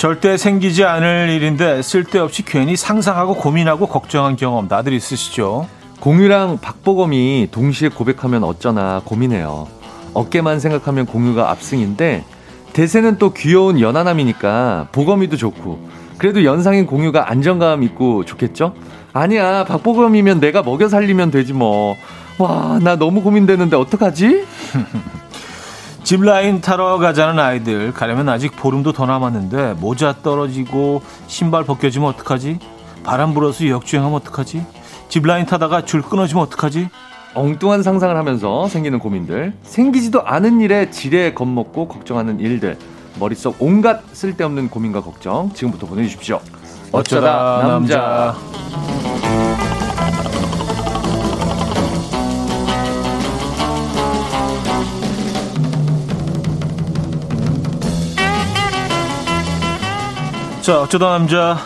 [0.00, 5.68] 절대 생기지 않을 일인데 쓸데없이 괜히 상상하고 고민하고 걱정한 경험 다들 있으시죠?
[6.00, 9.68] 공유랑 박보검이 동시에 고백하면 어쩌나 고민해요.
[10.14, 12.24] 어깨만 생각하면 공유가 압승인데
[12.72, 18.74] 대세는 또 귀여운 연하남이니까 보검이도 좋고 그래도 연상인 공유가 안정감 있고 좋겠죠?
[19.12, 21.96] 아니야 박보검이면 내가 먹여 살리면 되지 뭐.
[22.38, 24.44] 와 나 너무 고민되는데 어떡하지?
[26.02, 32.58] 짚라인 타러 가자는 아이들 가려면 아직 보름도 더 남았는데 모자 떨어지고 신발 벗겨지면 어떡하지?
[33.04, 34.64] 바람 불어서 역주행하면 어떡하지?
[35.10, 36.88] 짚라인 타다가 줄 끊어지면 어떡하지?
[37.34, 42.78] 엉뚱한 상상을 하면서 생기는 고민들, 생기지도 않은 일에 지레 겁먹고 걱정하는 일들,
[43.18, 46.40] 머릿속 온갖 쓸데없는 고민과 걱정 지금부터 보내주십시오.
[46.92, 48.36] 어쩌다, 남자.
[60.62, 61.58] 자, 어쩌다 남자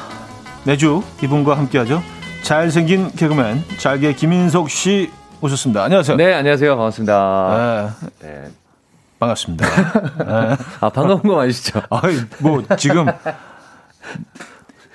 [0.64, 2.13] 매주 이분과 함께하죠.
[2.44, 5.82] 잘생긴 개그맨 잘게 김인석 씨 오셨습니다.
[5.82, 6.18] 안녕하세요.
[6.18, 6.76] 네, 안녕하세요.
[6.76, 7.96] 반갑습니다.
[8.20, 8.50] 네, 네.
[9.18, 9.66] 반갑습니다.
[9.66, 10.56] 네.
[10.80, 11.80] 아, 반가운 거 아시죠?
[11.88, 13.06] 아이, 뭐, 지금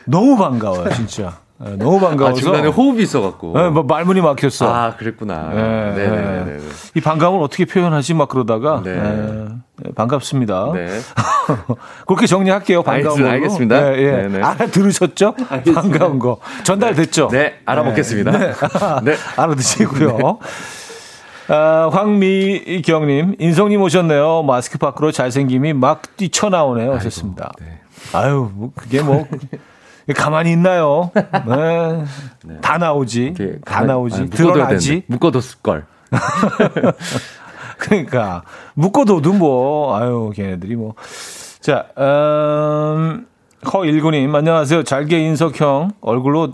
[0.05, 1.39] 너무 반가워요, 진짜.
[1.57, 2.37] 네, 너무 반가워서.
[2.37, 3.53] 아, 중간에 호흡이 있어갖고.
[3.57, 4.71] 네, 뭐 말문이 막혔어.
[4.71, 5.49] 아, 그랬구나.
[5.49, 6.59] 네, 네, 네, 네.
[6.95, 8.83] 이 반감을 어떻게 표현하지 막 그러다가.
[8.85, 9.47] 네.
[9.83, 10.71] 네 반갑습니다.
[10.73, 10.87] 네.
[12.05, 13.27] 그렇게 정리할게요, 반가운 거.
[13.29, 13.79] 알겠습니다.
[13.79, 14.27] 네, 예.
[14.27, 15.35] 네, 알아들으셨죠?
[15.49, 15.81] 알겠습니다.
[15.81, 16.39] 반가운 거.
[16.63, 17.29] 전달됐죠?
[17.31, 18.31] 네, 알아먹겠습니다.
[18.31, 18.53] 네.
[19.03, 19.15] 네.
[19.37, 20.39] 알아드시고요.
[21.47, 24.43] 아, 황미경님, 인성님 오셨네요.
[24.43, 26.93] 마스크 밖으로 잘생김이 막 뛰쳐나오네요.
[26.95, 27.51] 하셨습니다.
[27.59, 27.79] 네.
[28.13, 29.27] 아유, 뭐, 그게 뭐.
[30.15, 31.11] 가만히 있나요?
[31.13, 32.03] 네.
[32.43, 32.57] 네.
[32.61, 33.35] 다 나오지.
[33.63, 34.15] 다 나오지.
[34.15, 35.03] 아니, 드러나지.
[35.07, 35.85] 묶어뒀을 걸.
[37.79, 38.43] 그러니까
[38.75, 40.93] 묶어둬도 뭐 아유 걔네들이 뭐.
[41.61, 43.25] 자, 음,
[43.73, 44.83] 허일구님 안녕하세요.
[44.83, 46.53] 잘게 인석형 얼굴로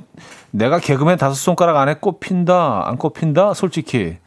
[0.52, 4.18] 내가 개그맨 다섯 손가락 안에 꼽힌다 안 꼽힌다 솔직히.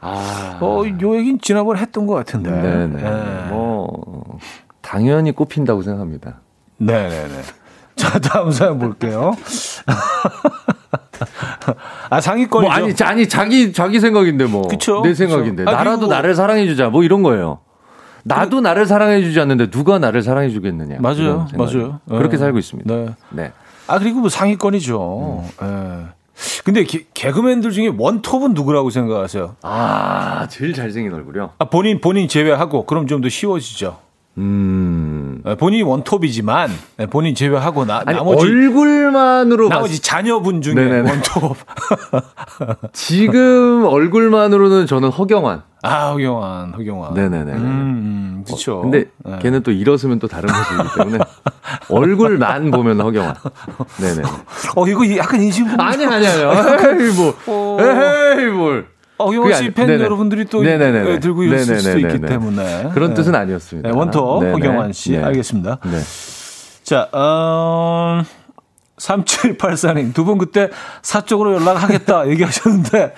[0.00, 2.50] 아, 어, 요 얘기는 지난번에 했던 것 같은데.
[2.50, 3.02] 네네.
[3.02, 3.48] 네.
[3.50, 4.38] 뭐
[4.80, 6.40] 당연히 꼽힌다고 생각합니다.
[6.78, 7.42] 네네네.
[7.96, 9.32] 자, 다음 사연 볼게요.
[12.10, 12.68] 아, 상위권이죠.
[12.68, 14.68] 뭐 아니, 아니, 자기, 자기 생각인데 뭐.
[14.68, 15.02] 그쵸.
[15.02, 15.64] 내 생각인데.
[15.64, 15.76] 그쵸.
[15.76, 16.88] 아, 나라도 나를 사랑해 주자.
[16.88, 17.60] 뭐 이런 거예요.
[18.24, 18.60] 나도 그...
[18.62, 20.98] 나를 사랑해 주지 않는데 누가 나를 사랑해 주겠느냐.
[21.00, 21.46] 맞아요.
[21.56, 22.00] 맞아요.
[22.08, 22.36] 그렇게 네.
[22.38, 22.94] 살고 있습니다.
[22.94, 23.08] 네.
[23.30, 23.52] 네.
[23.86, 25.44] 아, 그리고 뭐 상위권이죠.
[25.62, 25.66] 음.
[25.66, 26.04] 네.
[26.64, 29.56] 근데 개, 개그맨들 중에 원톱은 누구라고 생각하세요?
[29.62, 31.50] 아, 제일 잘생긴 얼굴이요?
[31.58, 33.98] 아, 본인, 본인 제외하고, 그럼 좀 더 쉬워지죠.
[34.38, 35.42] 음.
[35.44, 40.02] 네, 본인이 원톱이지만 네, 본인 제외하고 나 아니, 나머지 얼굴만으로 나머지 봤...
[40.02, 41.10] 자녀분 중에 네네네.
[41.10, 41.56] 원톱.
[42.92, 45.62] 지금 얼굴만으로는 저는 허경환.
[45.82, 47.14] 아 허경환, 허경환.
[47.14, 47.52] 네네네.
[47.52, 48.78] 음, 그렇죠.
[48.78, 49.38] 어, 근데 네.
[49.40, 51.18] 걔는 또 일었으면 또 다른 모습이기 때문에
[51.90, 53.34] 얼굴만 보면 허경환.
[54.00, 54.22] 네네.
[54.76, 56.52] 어 이거 약간 인식 아니 아니 아니요.
[57.00, 57.34] 에이 뭐.
[57.46, 57.78] 어...
[57.80, 58.86] 에이 뭘.
[59.18, 61.18] 어경호 씨팬 여러분들이 또 네네네.
[61.20, 61.78] 들고 있을 네네네네.
[61.80, 63.14] 수도 있기 때문에 그런 네.
[63.14, 63.88] 뜻은 아니었습니다.
[63.90, 65.22] 네, 원톱 허경환 씨 네.
[65.22, 65.78] 알겠습니다.
[65.84, 65.98] 네.
[66.84, 68.22] 자, 어,
[68.98, 70.70] 3784님 두 분 그때
[71.02, 73.14] 사적으로 연락하겠다 얘기하셨는데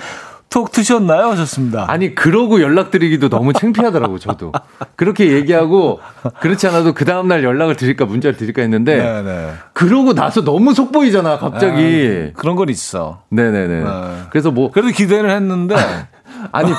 [0.50, 1.28] 톡 트셨나요?
[1.28, 1.84] 하셨습니다.
[1.88, 4.50] 아니, 그러고 연락드리기도 너무 창피하더라고, 저도.
[4.96, 6.00] 그렇게 얘기하고,
[6.40, 9.22] 그렇지 않아도 그 다음날 연락을 드릴까, 문자를 드릴까 했는데, 네네.
[9.22, 9.52] 네.
[9.72, 12.32] 그러고 나서 너무 속 보이잖아, 갑자기.
[12.34, 13.22] 아, 그런 건 있어.
[13.30, 13.84] 네네네.
[13.84, 13.90] 네.
[14.30, 14.72] 그래서 뭐.
[14.72, 15.76] 그래도 기대를 했는데,
[16.50, 16.72] 아니,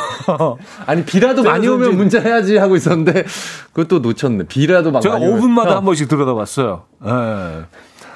[0.86, 3.24] 아니, 비라도 많이 오면 문자 해야지 하고 있었는데,
[3.72, 4.48] 그것도 놓쳤네.
[4.50, 6.84] 비라도 막 제가 5분마다 한 번씩 들여다 봤어요.
[7.00, 7.10] 네.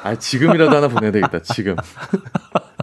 [0.03, 1.77] 아, 지금이라도 하나 보내야 되겠다, 지금.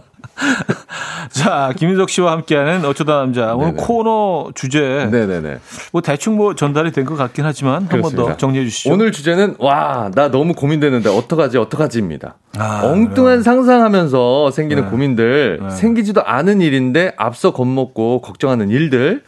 [1.29, 3.55] 자, 김인석 씨와 함께하는 어쩌다 남자.
[3.55, 3.77] 오늘 네네.
[3.85, 5.07] 코너 주제.
[5.11, 5.59] 네네네.
[5.91, 8.93] 뭐 대충 뭐 전달이 된 것 같긴 하지만 한 번 더 정리해 주시죠.
[8.93, 12.35] 오늘 주제는 와, 나 너무 고민되는데 어떡하지, 어떡하지입니다.
[12.57, 13.43] 아, 엉뚱한 그래.
[13.43, 14.89] 상상하면서 생기는 네.
[14.89, 15.69] 고민들, 네.
[15.69, 19.23] 생기지도 않은 일인데 앞서 겁먹고 걱정하는 일들.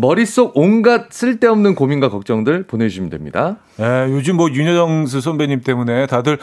[0.00, 3.56] 머릿속 온갖 쓸데없는 고민과 걱정들 보내주시면 됩니다.
[3.78, 6.38] 네, 요즘 뭐 윤여정 선배님 때문에 다들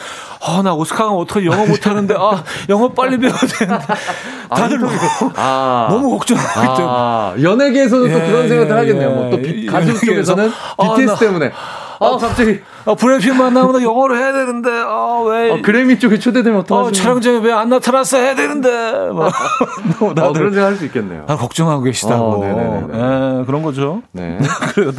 [0.45, 3.85] 아, 나 오스카 가면 어떻게 영어 못하는데 아, 영어 빨리 배워야 되는데
[4.51, 4.91] 다들 너무,
[5.37, 6.85] 아, 너무 걱정하기 때문에.
[6.85, 9.09] 아, 연예계에서는 예, 또 그런 생각을 예, 하겠네요.
[9.11, 11.51] 뭐 또 가족 쪽에서는 BTS 아, 때문에.
[11.99, 12.59] 아, 갑자기.
[12.85, 15.51] 아, 브래필 만나면 영어로 해야 되는데, 아, 왜.
[15.53, 16.99] 아, 그래미 쪽에 초대되면 어떡하지?
[16.99, 18.69] 아, 촬영장에 왜 안 나타났어 해야 되는데.
[19.13, 19.31] 막.
[20.01, 21.23] 어, 그런 생각 할 수 있겠네요.
[21.27, 22.23] 아, 걱정하고 계시다고.
[22.23, 22.87] 어, 네네네.
[22.87, 24.01] 네, 그런 거죠.
[24.11, 24.37] 네.
[24.73, 24.91] 그래요.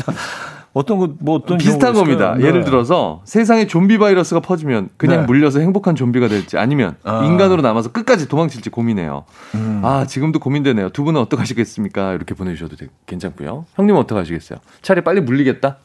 [0.72, 2.34] 어떤 거, 뭐 어떤 비슷한 겁니다.
[2.36, 2.44] 네.
[2.46, 5.26] 예를 들어서 세상에 좀비 바이러스가 퍼지면 그냥 네.
[5.26, 7.24] 물려서 행복한 좀비가 될지 아니면 아.
[7.24, 9.24] 인간으로 남아서 끝까지 도망칠지 고민해요.
[9.54, 9.80] 음.
[9.82, 10.90] 아, 지금도 고민되네요.
[10.90, 12.12] 두 분은 어떡하시겠습니까?
[12.12, 12.76] 이렇게 보내주셔도
[13.06, 13.64] 괜찮고요.
[13.76, 14.58] 형님은 어떡하시겠어요?
[14.82, 15.78] 차라리 빨리 물리겠다?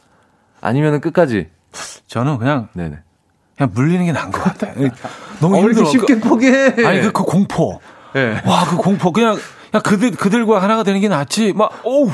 [0.62, 1.50] 아니면은 끝까지?
[2.08, 2.98] 저는 그냥 네네.
[3.58, 4.74] 그냥 물리는 게 나은 것 같아요.
[5.42, 5.86] 너무 어, 힘들어.
[5.86, 6.86] 쉽게 포기해.
[6.86, 7.80] 아니 그, 그 공포.
[8.14, 8.42] 네.
[8.46, 9.38] 와그 공포 그냥
[9.72, 11.54] 그냥 그들 그들과 하나가 되는 게 낫지.
[11.54, 12.10] 막 오우.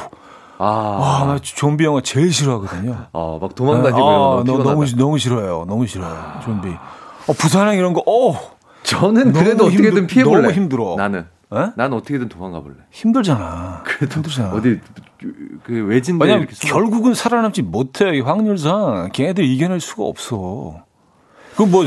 [0.59, 3.07] 아, 와, 나 좀비 영화 제일 싫어하거든요.
[3.13, 5.65] 아, 막 도망다니고 아, 이런 거 너무 너무 싫어요.
[5.67, 6.39] 너무 싫어요.
[6.43, 6.69] 좀비.
[6.69, 8.01] 어, 부산행 이런 거.
[8.07, 8.57] 어.
[8.81, 10.41] 저는 그래도 어떻게든 피해 볼래.
[10.41, 10.95] 너무 힘들어.
[10.97, 11.27] 나는.
[11.53, 11.71] 에?
[11.75, 12.75] 난 어떻게든 도망가 볼래.
[12.91, 13.83] 힘들잖아.
[13.85, 14.49] 그래도 힘들잖아.
[14.53, 14.79] 어디
[15.63, 20.83] 그 외진데 이렇게 결국은 살아남지 못해 이 확률상 걔네들 이겨낼 수가 없어.
[21.55, 21.85] 그뭐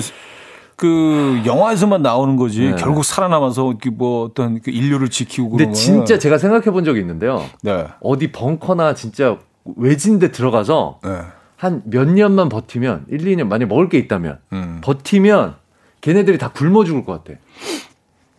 [0.76, 2.76] 그 영화에서만 나오는 거지 네.
[2.76, 7.44] 결국 살아남아서 뭐 어떤 그 인류를 지키고 근데 진짜 제가 생각해 본 적이 있는데요.
[7.62, 7.86] 네.
[8.00, 9.38] 어디 벙커나 진짜
[9.76, 11.20] 외진데 들어가서 네.
[11.56, 14.80] 한몇 년만 버티면 1, 2년 만약 먹을 게 있다면 음.
[14.82, 15.56] 버티면
[16.00, 17.38] 걔네들이 다 굶어 죽을 것 같아.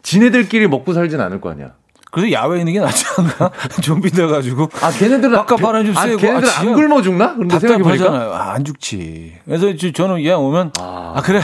[0.01, 1.73] 지네들끼리 먹고 살진 않을 거 아니야.
[2.11, 3.51] 그래서 야외에 있는 게 낫지 않나?
[3.81, 4.69] 좀비 돼가지고.
[4.81, 5.35] 아, 걔네들은.
[5.35, 6.13] 아까 바람 좀 세고.
[6.13, 7.33] 아, 걔네들은 아, 안 굶어 죽나?
[7.33, 8.05] 그런데 생각해보니까.
[8.07, 9.37] 아, 안 죽지.
[9.45, 10.73] 그래서 저는 얘 오면.
[10.79, 11.41] 아, 아 그래.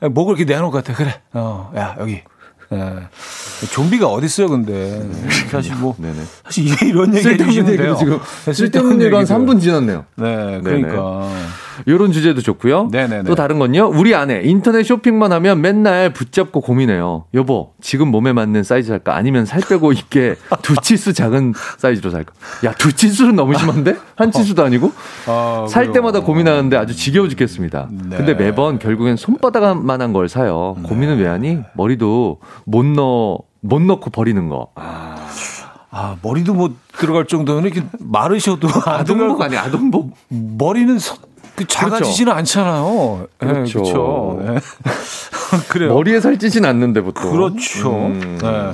[0.00, 0.96] 먹을 게 내놓을 것 같아.
[0.96, 1.20] 그래.
[1.32, 2.22] 어, 야, 여기.
[2.70, 3.08] 예.
[3.72, 5.02] 좀비가 어디 있어요, 근데.
[5.50, 6.22] 사실 뭐 네네.
[6.44, 7.96] 사실 이런 얘기 해주시는데요.
[7.96, 8.20] 지금
[8.52, 10.04] 쓸데없는 얘기가 한 3분 지났네요.
[10.16, 11.30] 네, 그러니까.
[11.86, 12.88] 이런 주제도 좋고요.
[12.90, 13.24] 네네네.
[13.24, 13.90] 또 다른 건요.
[13.92, 17.24] 우리 아내 인터넷 쇼핑만 하면 맨날 붙잡고 고민해요.
[17.34, 19.16] 여보, 지금 몸에 맞는 사이즈 살까?
[19.16, 22.32] 아니면 살 빼고 입게 두 치수 작은 사이즈로 살까?
[22.64, 23.96] 야, 두 치수는 너무 심한데?
[24.16, 24.92] 한 치수도 아니고?
[25.26, 27.88] 아, 살 때마다 고민하는데 아주 지겨워 죽겠습니다.
[27.90, 28.16] 네.
[28.16, 30.76] 근데 매번 결국엔 손바닥만한 걸 사요.
[30.82, 30.88] 네.
[30.88, 31.58] 고민은 왜 하니?
[31.74, 34.68] 머리도 못 넣어 못 넣고 버리는 거.
[34.74, 35.16] 아.
[35.90, 40.14] 아, 머리도 못 들어갈 정도면 이렇게 마르셔도 아동복 아니야, 아동복.
[40.28, 41.16] 머리는 서,
[41.58, 42.60] 그 작아지지는 그렇죠.
[42.60, 43.26] 않잖아요.
[43.36, 43.58] 그렇죠.
[43.58, 44.38] 네, 그렇죠.
[44.46, 45.58] 네.
[45.68, 45.92] 그래요.
[45.92, 47.32] 머리에 살찌진 않는데 보통.
[47.32, 47.90] 그렇죠.
[47.90, 48.38] 음.
[48.40, 48.72] 네.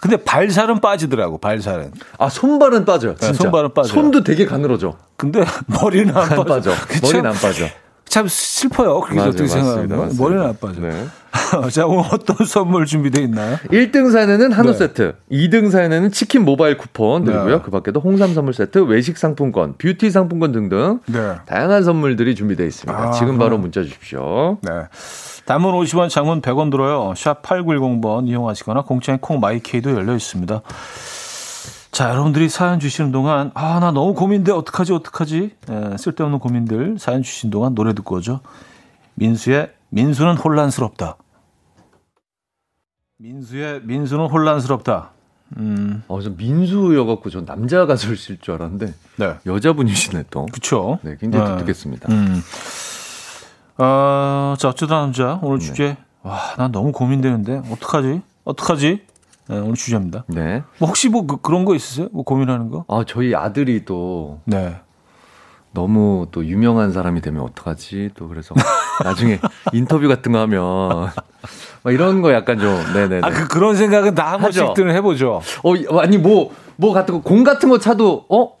[0.00, 1.92] 근데 발살은 빠지더라고, 발살은.
[2.18, 3.14] 아, 손발은 빠져요.
[3.16, 3.32] 네.
[3.34, 3.92] 손발은 빠져.
[3.92, 4.96] 손도 되게 가늘어져.
[5.16, 6.44] 근데 머리는 안, 안 빠져.
[6.44, 6.72] 빠져.
[7.02, 7.66] 머리는 안 빠져.
[8.12, 9.00] 참 슬퍼요.
[9.00, 10.14] 그렇게 어떻게 생각하면.
[10.18, 10.82] 머리는 안 빠져.
[10.82, 11.06] 네.
[11.72, 13.56] 자, 오늘 어떤 선물 준비되어 있나요?
[13.70, 14.76] 1등 사연에는 한우 네.
[14.76, 17.56] 세트, 2등 사연에는 치킨 모바일 쿠폰 드리고요.
[17.56, 17.62] 네.
[17.64, 21.36] 그 밖에도 홍삼 선물 세트, 외식 상품권, 뷰티 상품권 등등 네.
[21.46, 23.02] 다양한 선물들이 준비되어 있습니다.
[23.02, 24.58] 아, 지금 바로 문자 주십시오.
[24.60, 24.70] 네.
[25.46, 27.14] 단문 50원, 장문 100원 들어요.
[27.16, 30.60] 샵 8910번 이용하시거나 공짜인 콩 마이케이도 열려 있습니다.
[31.92, 34.50] 자, 여러분들이 사연 주시는 동안, 아, 나 너무 고민돼.
[34.50, 35.50] 어떡하지, 어떡하지?
[35.68, 38.40] 에, 쓸데없는 고민들 사연 주신 동안 노래 듣고 오죠.
[39.14, 41.18] 민수의 민수는 혼란스럽다.
[43.18, 45.10] 민수의 민수는 혼란스럽다.
[45.58, 46.02] 음.
[46.08, 49.34] 어, 저 민수여갖고 전 남자 가수일 줄 알았는데 네.
[49.44, 50.46] 여자분이시네 또.
[50.46, 50.98] 그렇죠.
[51.02, 51.58] 네, 굉장히 네.
[51.58, 52.10] 듣겠습니다.
[52.10, 52.40] 음.
[53.76, 55.66] 어, 자 어쩌다 남자 오늘 네.
[55.66, 58.22] 주제 와, 난 너무 고민되는데 어떡하지?
[58.44, 59.02] 어떡하지?
[59.48, 60.24] 네, 오늘 주제입니다.
[60.28, 60.62] 네.
[60.78, 62.08] 뭐 혹시 뭐 그, 런거 있으세요?
[62.12, 62.84] 뭐 고민하는 거?
[62.88, 64.76] 아, 저희 아들이 또 네.
[65.74, 68.10] 너무 또 유명한 사람이 되면 어떡하지?
[68.14, 68.54] 또 그래서
[69.04, 69.40] 나중에
[69.72, 70.60] 인터뷰 같은 거 하면
[71.82, 73.20] 막 이런 거 약간 좀 네네.
[73.22, 75.40] 아 그 그런 생각은 다 한 번씩들은 해 보죠.
[75.64, 78.52] 어 아니 뭐뭐 뭐 같은 거 공 같은 거 차도 어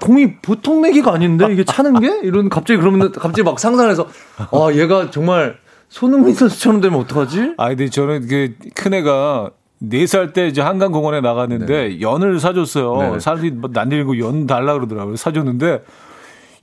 [0.00, 4.06] 공이 보통 내기가 아닌데 이게 차는 게 이런 갑자기 그러면 갑자기 막 상상해서
[4.38, 5.56] 아 얘가 정말
[5.88, 7.54] 손흥민 선수처럼 되면 어떡하지?
[7.58, 9.50] 아 근데 저는 그 큰애가
[9.82, 12.00] 4살 때 이제 한강공원에 나갔는데 네.
[12.00, 13.14] 연을 사줬어요.
[13.14, 13.20] 네.
[13.20, 15.16] 사람들이 뭐 난리고 연 달라 그러더라고요.
[15.16, 15.84] 사줬는데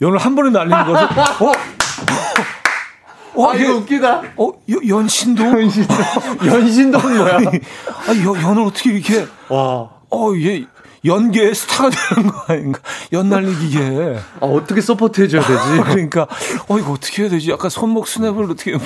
[0.01, 1.05] 연을 한 번에 날리는 거서
[1.45, 1.51] 어?
[3.35, 4.21] 와, 아, 이거 웃기다.
[4.37, 4.51] 어,
[4.87, 5.43] 연신도?
[5.61, 5.93] 연신도.
[6.45, 7.35] 연신도는 뭐야?
[7.35, 7.47] 아니,
[8.07, 9.27] 아니 연, 연을 어떻게 이렇게.
[9.49, 9.89] 와.
[10.09, 10.65] 어, 얘,
[11.03, 12.79] 연계의 스타가 되는 거 아닌가?
[13.11, 14.17] 연 날리기에.
[14.39, 15.81] 아, 어떻게 서포트 해줘야 되지?
[15.83, 16.27] 그러니까,
[16.69, 17.51] 어, 이거 어떻게 해야 되지?
[17.51, 18.81] 약간 손목 스냅을 어떻게, 뭐.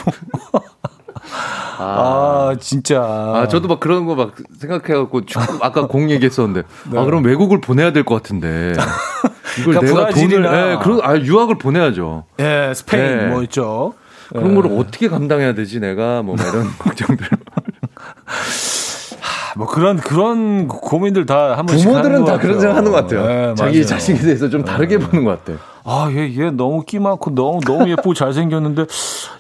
[1.78, 3.02] 아, 아, 진짜.
[3.02, 7.00] 아, 저도 막 그런 거 막 생각해갖고, 축구, 아까 공 얘기했었는데, 네.
[7.00, 8.74] 아, 그럼 외국을 보내야 될 것 같은데.
[9.60, 12.26] 이걸 그러니까 내가 돈을, 예, 그런, 아, 유학을 보내야죠.
[12.40, 13.26] 예, 스페인 예.
[13.28, 13.94] 뭐 있죠.
[14.30, 14.80] 그런 예.
[14.80, 17.28] 어떻게 감당해야 되지, 내가, 뭐, 이런 걱정들.
[19.56, 23.26] 뭐 그런 그런 고민들 다 한 번씩 부모들은 다 그런 생각 하는 것 같아요.
[23.26, 23.86] 네, 자기 맞아요.
[23.86, 25.06] 자식에 대해서 좀 다르게 네.
[25.06, 25.58] 보는 것 같아요.
[25.92, 28.86] 아, 얘, 얘 너무 끼 많고 너무 너무 예쁘고 잘생겼는데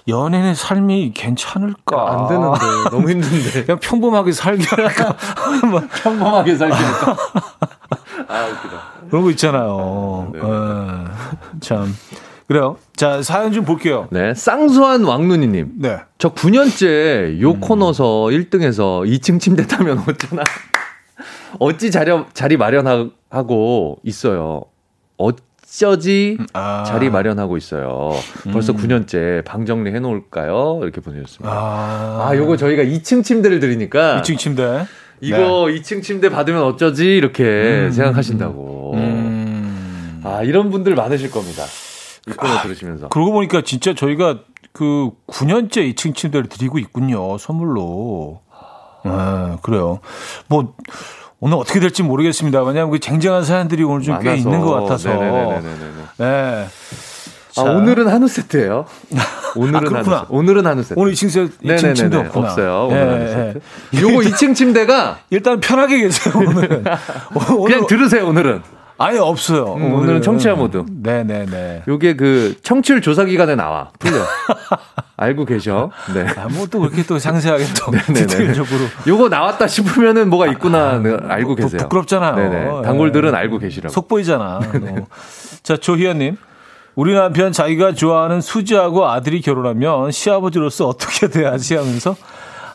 [0.08, 2.12] 연예인의 삶이 괜찮을까?
[2.12, 3.66] 안 되는데 너무 힘든데.
[3.70, 5.16] 그냥 평범하게 살게 할까?
[6.02, 7.18] 평범하게 살게 할까?
[8.28, 8.82] 아, 웃기다.
[9.10, 10.32] 그런 거 있잖아요.
[10.34, 10.40] 네.
[10.42, 11.06] 어,
[11.60, 11.96] 참.
[12.48, 12.78] 그래요.
[12.96, 14.08] 자, 사연 좀 볼게요.
[14.10, 14.34] 네.
[14.34, 15.74] 쌍수한 왕눈이님.
[15.78, 16.00] 네.
[16.18, 17.60] 저 9년째 요 음.
[17.60, 20.44] 코너서 1등에서 2층 침대 타면 어쩌나.
[21.60, 24.64] 어찌 자리, 자리 마련하고 있어요.
[25.20, 25.30] 어
[25.72, 26.84] 쩌지 음, 아.
[26.86, 28.12] 자리 마련하고 있어요.
[28.52, 28.78] 벌써 음.
[28.78, 30.80] 9년째 방 정리 해놓을까요?
[30.82, 31.54] 이렇게 보내셨습니다.
[31.54, 34.22] 아, 아 요거 저희가 2층 침대를 드리니까.
[34.22, 34.86] 2층 침대.
[35.22, 35.80] 이거 네.
[35.80, 37.16] 2층 침대 받으면 어쩌지?
[37.16, 37.92] 이렇게 음.
[37.92, 38.94] 생각하신다고.
[38.96, 40.22] 음.
[40.24, 41.64] 아, 이런 분들 많으실 겁니다.
[42.28, 43.10] 이 코너 아, 들으시면서.
[43.10, 44.40] 그러고 보니까 진짜 저희가
[44.74, 47.38] 그 9년째 2층 침대를 드리고 있군요.
[47.38, 48.42] 선물로.
[49.04, 50.00] 아, 그래요.
[50.48, 50.76] 뭐,
[51.42, 52.62] 오늘 어떻게 될지 모르겠습니다.
[52.64, 55.10] 왜냐하면 그 쟁쟁한 사연들이 오늘 좀 꽤 있는 것 같아서.
[55.10, 55.62] 네네네네네.
[56.18, 56.68] 네.
[57.58, 58.86] 아, 오늘은 한우 세트예요.
[59.56, 61.00] 오늘은 아, 한우, 오늘은 한우 세트.
[61.00, 62.48] 오늘 2층, 세, 2층 침대 없구나.
[62.50, 62.88] 없어요.
[62.90, 64.02] 오늘 네, 한우 세트.
[64.06, 66.34] 요거 2층 침대가 일단 편하게 계세요.
[66.36, 66.84] 오늘은.
[67.66, 68.28] 그냥 들으세요.
[68.28, 68.62] 오늘은.
[68.98, 69.76] 아예 없어요.
[69.76, 70.84] 음, 오늘은 청취자 모드.
[70.90, 71.84] 네네네.
[71.88, 73.90] 요게 그 청취율 조사 기간에 나와.
[73.98, 74.18] 풀려.
[75.20, 75.92] 알고 계셔.
[76.14, 76.26] 네.
[76.40, 78.86] 아, 뭐또 그렇게 또 상세하게 또 디테일적으로.
[79.06, 81.82] 요거 나왔다 싶으면은 뭐가 있구나 아, 알고 계세요.
[81.82, 82.36] 부끄럽잖아요.
[82.36, 82.82] 네네.
[82.84, 83.38] 단골들은 네.
[83.38, 83.94] 알고 계시라고.
[83.94, 84.60] 속 보이잖아.
[84.82, 84.96] 네.
[85.62, 86.38] 자, 조희연님.
[86.96, 92.16] 우리 남편 자기가 좋아하는 수지하고 아들이 결혼하면 시아버지로서 어떻게 돼야지 하면서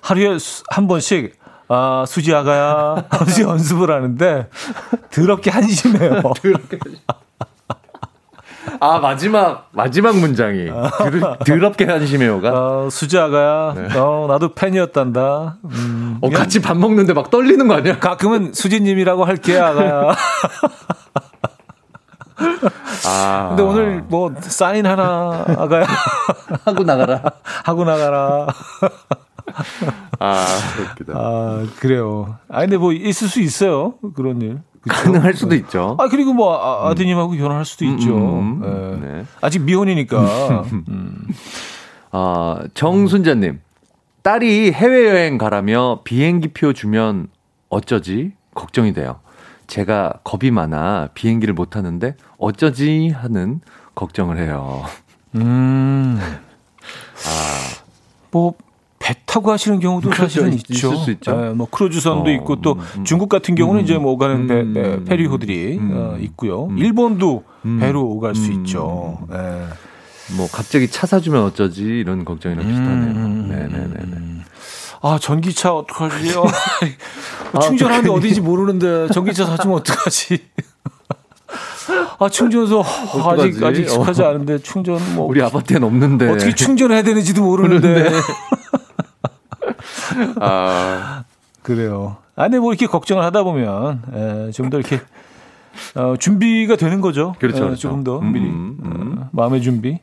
[0.00, 0.36] 하루에
[0.70, 1.34] 한 번씩
[1.68, 4.48] 아, 수지 아가야 하면서 연습을 하는데
[5.10, 6.20] 더럽게 한심해요.
[6.22, 6.78] 더럽게
[8.80, 10.70] 아 마지막 마지막 문장이
[11.44, 12.50] 드, 럽게 한심해요가.
[12.52, 13.98] 어, 수지 아가야, 네.
[13.98, 15.56] 어, 나도 팬이었단다.
[15.64, 17.98] 음, 어, 같이 밥 먹는데 막 떨리는 거 아니야?
[17.98, 20.14] 가끔은 수지님이라고 할게 아가야.
[23.06, 23.46] 아.
[23.50, 25.86] 근데 오늘 뭐 사인 하나 아가야
[26.64, 27.22] 하고 나가라.
[27.64, 28.46] 하고 나가라.
[30.18, 30.44] 아,
[30.90, 31.12] 웃기다.
[31.14, 32.38] 아, 그래요.
[32.48, 33.94] 아, 근데 뭐 있을 수 있어요.
[34.16, 34.58] 그런 일.
[34.84, 34.94] 그쵸?
[34.94, 35.96] 가능할 수도 있죠.
[35.98, 36.94] 아, 그리고 뭐 아, 음.
[36.94, 38.16] 드님하고 결혼할 수도 음, 있죠.
[38.16, 39.00] 음, 음.
[39.02, 39.08] 네.
[39.08, 39.24] 네.
[39.40, 40.64] 아직 미혼이니까.
[40.88, 41.26] 음.
[42.12, 43.60] 아, 정순자님.
[44.22, 47.28] 딸이 해외 여행 가라며 비행기표 주면
[47.68, 48.32] 어쩌지?
[48.54, 49.20] 걱정이 돼요.
[49.66, 53.60] 제가 겁이 많아 비행기를 못 타는데 어쩌지 하는
[53.94, 54.84] 걱정을 해요.
[55.34, 56.18] 음.
[56.20, 57.84] 아.
[58.30, 58.54] 뭐,
[59.04, 60.22] 배 타고 하시는 경우도 그렇죠.
[60.22, 60.96] 사실은 있죠.
[60.96, 61.38] 수 있죠.
[61.38, 63.04] 네, 뭐 크루즈선도 어, 있고 또 음, 음.
[63.04, 66.70] 중국 같은 경우는 음, 이제 뭐 오가는 배, 배, 음, 페리호들이 음, 어, 있고요.
[66.78, 67.44] 일본도
[67.80, 69.18] 배로 오갈 수 있죠.
[69.28, 69.36] 네.
[70.38, 73.12] 뭐 갑자기 차 사주면 어쩌지 이런 걱정이랑 비슷하네요.
[73.68, 74.44] 네네네.
[75.02, 76.42] 아 전기차 어떡하지요?
[77.52, 80.38] 아, 충전하는데 어디지 모르는데 전기차 사주면 어떡하지?
[82.18, 84.30] 아 충전소 아직 아직 익숙하지 어.
[84.30, 88.10] 않은데 충전 뭐 우리 아파트엔 없는데 어떻게 충전해야 되는지도 모르는데
[90.40, 91.24] 아
[91.62, 92.16] 그래요.
[92.36, 95.00] 아니 뭐 이렇게 걱정을 하다 보면 예, 좀더 이렇게
[95.94, 97.34] 어, 준비가 되는 거죠.
[97.38, 97.80] 그렇죠, 예, 그렇죠.
[97.80, 99.16] 조금 더 음, 미리 음, 음.
[99.18, 99.98] 어, 마음의 준비.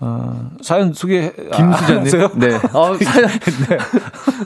[0.00, 2.22] 어, 사연 소개 김수자님.
[2.24, 2.54] 아, 네.
[2.74, 3.28] 어, 사연
[3.68, 3.78] 네.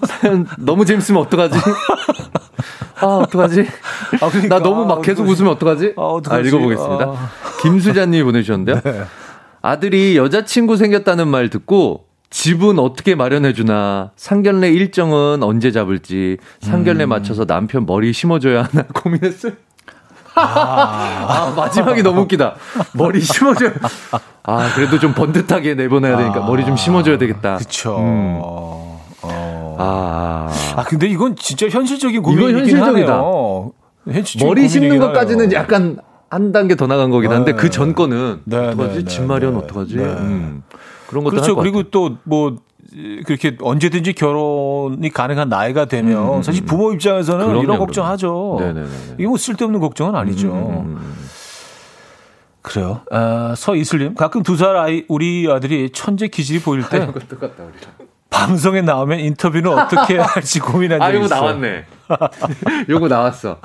[0.07, 1.59] 사연 너무 재밌으면 어떡하지?
[3.01, 3.67] 아, 어떡하지?
[4.21, 4.59] 아, 그러니까.
[4.59, 5.95] 나 너무 막 계속 웃으면 어떡하지?
[5.97, 6.45] 아, 어떡하지?
[6.45, 7.05] 아, 읽어보겠습니다.
[7.05, 7.31] 아.
[7.63, 8.81] 김수자님이 보내주셨는데요.
[8.85, 9.05] 네.
[9.63, 17.09] 아들이 여자친구 생겼다는 말 듣고 집은 어떻게 마련해주나, 상견례 일정은 언제 잡을지, 상견례 음.
[17.11, 19.53] 맞춰서 남편 머리 심어줘야 하나 고민했어요.
[20.35, 20.43] 아,
[21.29, 22.57] 아, 마지막이 너무 웃기다.
[22.93, 23.73] 머리 심어줘야.
[24.45, 27.57] 아, 그래도 좀 번듯하게 내보내야 되니까 머리 좀 심어줘야 되겠다.
[27.57, 27.97] 그쵸.
[27.99, 28.39] 음.
[28.43, 29.77] 어.
[29.79, 30.53] 아.
[30.77, 33.13] 아, 근데 이건 진짜 현실적인 고민이긴 이건 현실적이다.
[33.15, 33.73] 하네요.
[34.41, 35.99] 머리 심는 것까지는 약간
[36.29, 37.57] 한 단계 더 나간 거긴 한데 네.
[37.57, 39.05] 그전 거는 네, 어떡하지?
[39.05, 39.97] 네, 집 마련 네, 어떡하지?
[39.97, 40.03] 네.
[40.05, 40.63] 음.
[41.07, 41.57] 그런 것도 그렇죠.
[41.57, 42.57] 그리고 또 뭐
[43.27, 46.67] 그렇게 언제든지 결혼이 가능한 나이가 되면 음, 음 사실 음.
[46.67, 48.57] 부모 입장에서는 그럼요, 이런 걱정하죠.
[48.61, 48.89] 네네네.
[49.19, 50.49] 이게 뭐 쓸데없는 걱정은 아니죠.
[50.53, 51.17] 음, 음,
[52.63, 53.03] 그래요.
[53.11, 57.65] 아, 서이슬님 가끔 두 살 아이 우리 아들이 천재 기질이 보일 때 똑같다,
[58.31, 61.41] 방송에 나오면 인터뷰는 어떻게 할지 고민한 적이 있어요.
[61.41, 61.85] 아, 이거 나왔네.
[62.89, 63.59] 요거 나왔어.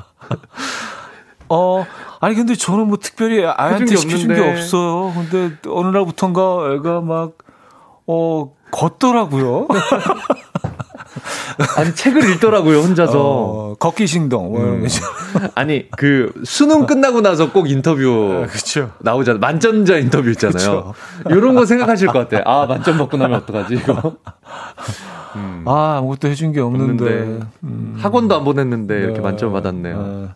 [1.50, 1.86] 어,
[2.22, 5.12] 아니 근데 저는 뭐 특별히 아이한테 시켜준 게 없어요.
[5.14, 7.34] 근데 어느 날부턴가 애가 막
[8.06, 9.68] 어, 걷더라고요.
[11.78, 14.88] 아니 책을 읽더라고요 혼자서 어, 걷기 신동 뭐 음.
[15.56, 20.94] 아니 그 수능 끝나고 나서 꼭 인터뷰 아, 나오잖아 만점자 인터뷰 있잖아요
[21.30, 24.16] 이런 거 생각하실 것 같아 아 만점 받고 나면 어떡하지 이거
[25.36, 25.64] 음.
[25.68, 27.46] 아 아무것도 해준 게 없는데, 없는데.
[27.64, 27.98] 음.
[28.00, 29.04] 학원도 안 보냈는데 네.
[29.04, 30.28] 이렇게 만점 받았네요 네.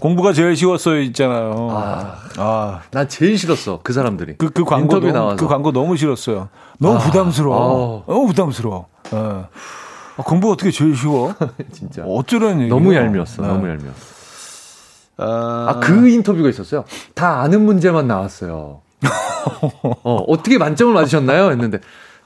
[0.00, 1.68] 공부가 제일 쉬웠어요 있잖아요.
[1.70, 2.80] 아, 아.
[2.90, 4.36] 난 제일 싫었어 그 사람들이.
[4.36, 5.36] 그, 그 광고 너무, 나와서.
[5.36, 6.48] 그 광고 너무 싫었어요.
[6.78, 8.04] 너무 아, 부담스러워.
[8.06, 8.12] 아.
[8.12, 8.86] 너무 부담스러워.
[9.10, 9.18] 네.
[9.18, 11.34] 아, 공부 어떻게 제일 쉬워?
[11.72, 12.02] 진짜.
[12.04, 13.42] 어쩌라는 얘기 너무 얄미웠어.
[13.42, 13.48] 네.
[13.48, 14.16] 너무 얄미웠어.
[15.18, 16.84] 아, 그 인터뷰가 있었어요.
[17.14, 18.82] 다 아는 문제만 나왔어요.
[20.02, 21.50] 어, 어떻게 만점을 맞으셨나요?
[21.52, 21.78] 했는데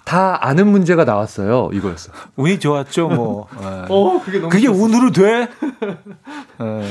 [0.05, 1.71] 다 아는 문제가 나왔어요.
[1.73, 2.11] 이거였어.
[2.35, 3.47] 운이 좋았죠, 뭐.
[3.61, 3.85] 네.
[3.89, 5.49] 어, 그게 너무 그게 운으로 돼?
[6.59, 6.85] 네.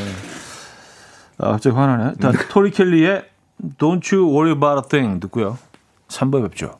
[1.39, 2.11] 아, 갑자기 화나네.
[2.11, 3.23] 일단 토리 켈리의
[3.77, 5.57] Don't You Worry About a Thing 듣고요.
[6.09, 6.77] 3번 뵙죠.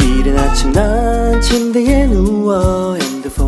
[0.00, 3.47] 이른 아침 난 침대에 누워 핸드폰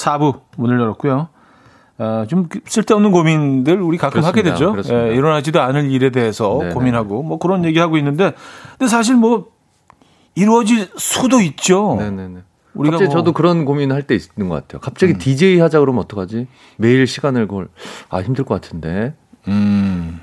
[0.00, 1.28] 4부 문을 열었고요.
[1.98, 4.54] 어, 좀그 쓸데없는 고민들 우리 가끔 그렇습니다.
[4.54, 4.94] 하게 되죠.
[4.94, 6.74] 예, 일어나지도 않을 일에 대해서 네네.
[6.74, 8.32] 고민하고 뭐 그런 얘기하고 있는데
[8.78, 9.48] 근데 사실 뭐
[10.34, 11.96] 이루어질 수도 있죠.
[11.98, 12.40] 네네네.
[12.74, 13.20] 우리가 갑자기 뭐...
[13.20, 14.80] 저도 그런 고민할 때 있는 것 같아요.
[14.80, 15.18] 갑자기 음.
[15.18, 16.46] DJ 하자 그러면 어떡하지?
[16.76, 17.68] 매일 시간을 걸,
[18.08, 19.14] 아, 힘들 것 같은데.
[19.48, 20.20] 음.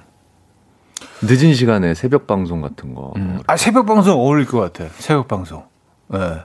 [1.21, 3.13] 늦은 시간에 새벽 방송 같은 거.
[3.17, 3.39] 음.
[3.47, 4.89] 아, 새벽 방송 어울릴 것 같아.
[4.93, 5.65] 새벽 방송.
[6.13, 6.17] 예.
[6.17, 6.43] 네.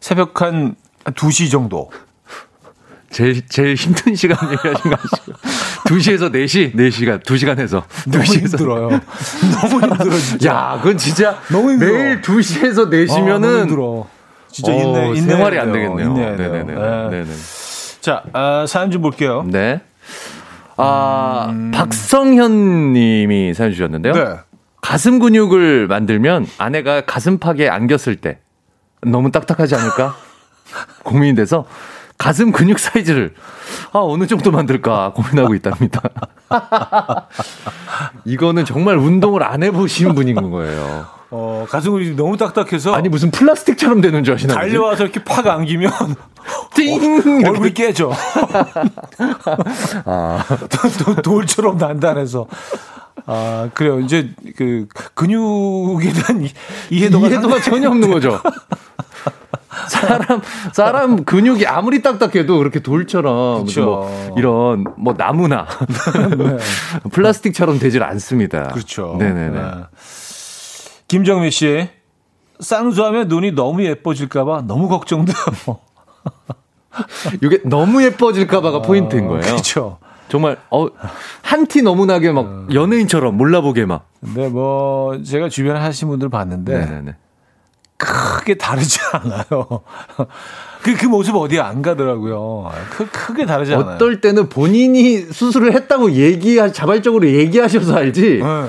[0.00, 0.74] 새벽 한
[1.04, 1.90] 2시 정도.
[3.12, 5.32] 제일, 제일 힘든 시간 얘기하신 거 아시죠?
[5.84, 7.84] 2시에서 4시, 4시간, 2시간 해서.
[8.10, 8.50] 너무 2시에서.
[8.50, 8.88] 힘들어요.
[9.60, 10.50] 너무 힘들어, 진짜.
[10.50, 11.38] 야, 그건 진짜.
[11.50, 11.92] 너무 힘들어.
[11.92, 13.30] 매일 2시에서 4시면은.
[13.34, 14.06] 아, 너무 힘들어.
[14.50, 16.12] 진짜 인내, 어, 인내 생활이 안 되겠네요.
[16.14, 16.62] 네네네.
[16.64, 16.74] 네.
[17.10, 17.34] 네 네.
[18.00, 19.44] 자, 아, 사연 좀 볼게요.
[19.46, 19.80] 네.
[20.76, 21.70] 아, 음...
[21.72, 24.12] 박성현 님이 사연 주셨는데요.
[24.12, 24.36] 네.
[24.80, 28.38] 가슴 근육을 만들면 아내가 가슴팍에 안겼을 때
[29.02, 30.16] 너무 딱딱하지 않을까?
[31.04, 31.66] 고민이 돼서
[32.22, 33.34] 가슴 근육 사이즈를
[33.92, 36.00] 아 어느 정도 만들까 고민하고 있답니다.
[38.24, 41.04] 이거는 정말 운동을 안 해보신 분인 거예요.
[41.32, 44.54] 어, 가슴 근육이 너무 딱딱해서 아니 무슨 플라스틱처럼 되는 줄 아시나?
[44.54, 45.90] 달려와서 이렇게 팍 안기면
[46.74, 48.12] 띵 어, 얼굴이 깨져.
[50.06, 50.44] 아.
[50.46, 52.46] 도, 도, 돌처럼 단단해서.
[53.26, 54.00] 아, 그래요.
[54.00, 56.48] 이제 그 근육에 대한
[56.90, 58.40] 이해도가, 이해도가 전혀 없는 거죠.
[59.88, 60.40] 사람
[60.72, 65.66] 사람 근육이 아무리 딱딱해도 그렇게 돌처럼 뭐 이런 뭐 나무나
[66.36, 66.58] 네.
[67.10, 68.68] 플라스틱처럼 되질 않습니다.
[68.68, 69.16] 그렇죠.
[69.18, 69.60] 네네네.
[69.60, 69.70] 네.
[71.08, 71.88] 김정미 씨
[72.60, 75.36] 쌍수하면 눈이 너무 예뻐질까봐 너무 걱정돼요.
[77.42, 79.42] 이게 너무 예뻐질까봐가 어, 포인트인 거예요.
[79.42, 79.98] 그렇죠.
[80.32, 80.86] 정말 어,
[81.42, 82.66] 한 티 너무 나게 막 어.
[82.72, 84.08] 연예인처럼 몰라보게 막.
[84.18, 87.16] 근데 뭐 제가 주변에 하신 분들 봤는데 네네네.
[87.98, 89.82] 크게 다르지 않아요.
[90.82, 92.72] 그, 그 모습 어디 안 가더라고요.
[92.90, 93.96] 크, 크게 다르지 않아요.
[93.96, 98.40] 어떨 때는 본인이 수술을 했다고 얘기, 자발적으로 얘기하셔서 알지.
[98.42, 98.66] 네.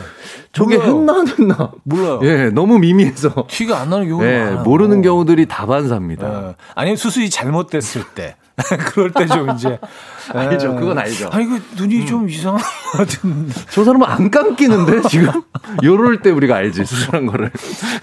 [0.54, 2.20] 저게 했나 안 했나 몰라요.
[2.24, 4.64] 예, 너무 미미해서 티가 안 나는 경우가 예, 많아요.
[4.64, 6.48] 모르는 경우들이 다반사입니다.
[6.50, 6.56] 예.
[6.76, 8.36] 아니면 수술이 잘못됐을 때
[8.94, 9.80] 그럴 때 좀 이제
[10.32, 10.76] 알죠.
[10.76, 11.28] 그건 알죠.
[11.32, 12.06] 아니 그 눈이 음.
[12.06, 13.50] 좀 이상한 것 같은.
[13.72, 15.42] 저 사람은 안 감기는데 지금
[15.84, 17.52] 요럴 때 우리가 알지 수술한 거를.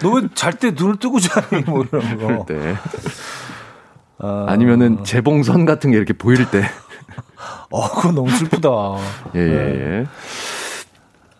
[0.01, 2.45] 너무 잘때 눈을 뜨고 자니 뭐 이런 거.
[2.45, 2.75] 때.
[4.19, 4.45] 아...
[4.49, 6.65] 아니면은 재봉선 같은 게 이렇게 보일 때.
[7.71, 8.69] 어, 그건 너무 슬프다.
[9.35, 10.05] 예, 예, 예.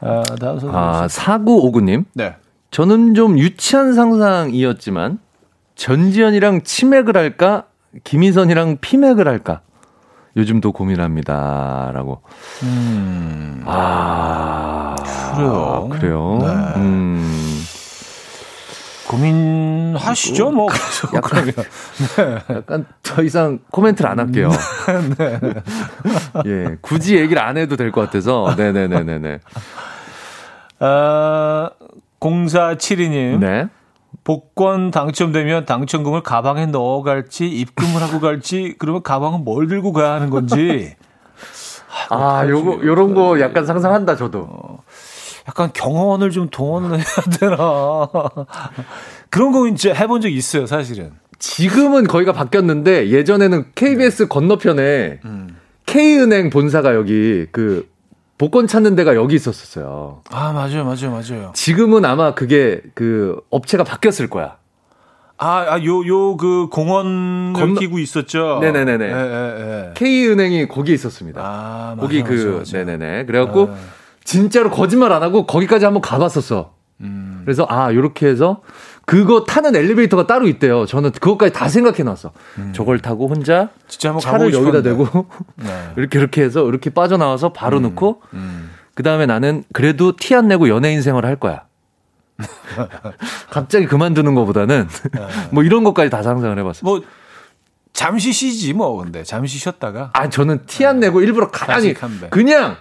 [0.01, 0.77] 아, 다음 선수.
[0.77, 2.05] 아, 4959님.
[2.13, 2.35] 네.
[2.71, 5.19] 저는 좀 유치한 상상이었지만
[5.75, 7.65] 전지현이랑 치맥을 할까?
[8.03, 9.61] 김희선이랑 피맥을 할까?
[10.37, 12.21] 요즘도 고민합니다 라고.
[12.63, 13.63] 음.
[13.65, 14.95] 아.
[15.35, 15.89] 그래요.
[15.91, 16.37] 그래요.
[16.41, 16.47] 네.
[16.81, 17.61] 음.
[19.07, 20.67] 고민하시죠, 뭐.
[21.13, 21.53] 약간, 네.
[22.49, 24.49] 약간 더 이상 코멘트를 안 할게요.
[25.17, 25.39] 네.
[26.47, 28.53] 예, 굳이 얘기를 안 해도 될 것 같아서.
[28.55, 29.39] 네네네네네.
[30.81, 31.69] 아,
[32.19, 33.39] 0472님.
[33.39, 33.67] 네.
[34.23, 40.95] 복권 당첨되면 당첨금을 가방에 넣어갈지 입금을 하고 갈지 그러면 가방은 뭘 들고 가야 하는 건지
[42.09, 44.83] 아 요거 요런 거 약간 상상한다 저도 어,
[45.47, 47.05] 약간 경호원을 좀 동원을 해야
[47.39, 47.57] 되나
[49.31, 54.27] 그런 거 이제 해본 적 있어요 사실은 지금은 거기가 바뀌었는데 예전에는 KBS 네.
[54.27, 55.57] 건너편에 음.
[55.87, 57.90] K은행 본사가 여기 그
[58.41, 60.23] 복권 찾는 데가 여기 있었었어요.
[60.31, 61.51] 아, 맞아요, 맞아요, 맞아요.
[61.53, 64.57] 지금은 아마 그게 그 업체가 바뀌었을 거야.
[65.37, 67.79] 아, 아, 요, 요, 그, 공원 건너...
[67.79, 68.57] 끼고 있었죠?
[68.59, 69.05] 네네네네.
[69.05, 69.93] 예, 예, 예.
[69.93, 71.39] K은행이 거기 있었습니다.
[71.39, 72.77] 아, 맞아, 거기 그, 맞아, 맞아.
[72.79, 73.25] 네네네.
[73.25, 73.77] 그래갖고, 아.
[74.23, 76.73] 진짜로 거짓말 안 하고 거기까지 한번 가봤었어.
[77.01, 77.41] 음.
[77.45, 78.63] 그래서, 아, 요렇게 해서,
[79.05, 80.85] 그거 타는 엘리베이터가 따로 있대요.
[80.85, 82.31] 저는 그것까지 다 생각해 놨어.
[82.59, 82.71] 음.
[82.73, 85.25] 저걸 타고 혼자 차를 여기다 대고
[85.55, 85.91] 네.
[85.97, 87.83] 이렇게 이렇게 해서 이렇게 빠져나와서 바로 음.
[87.83, 88.71] 넣고 음.
[88.93, 91.63] 그다음에 나는 그래도 티 안 내고 연예인 생활을 할 거야.
[93.49, 95.27] 갑자기 그만두는 것보다는 네.
[95.51, 96.81] 뭐 이런 것까지 다 상상을 해봤어요.
[96.83, 97.01] 뭐
[97.93, 101.93] 잠시 쉬지 뭐 근데 잠시 쉬었다가 아 저는 티 안 내고 일부러 가만히
[102.29, 102.77] 그냥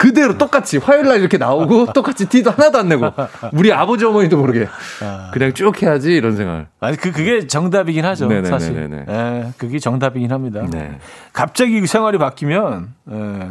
[0.00, 3.12] 그대로 똑같이 화요일 날 이렇게 나오고 똑같이 티도 하나도 안 내고
[3.52, 4.66] 우리 아버지 어머니도 모르게
[5.02, 5.30] 아.
[5.30, 6.68] 그냥 쭉 해야지 이런 생각을.
[6.80, 8.58] 아니 그 그게 정답이긴 하죠 네네네네네.
[8.58, 9.04] 사실.
[9.10, 10.66] 예, 그게 정답이긴 합니다.
[10.70, 10.98] 네.
[11.34, 13.48] 갑자기 생활이 바뀌면 예,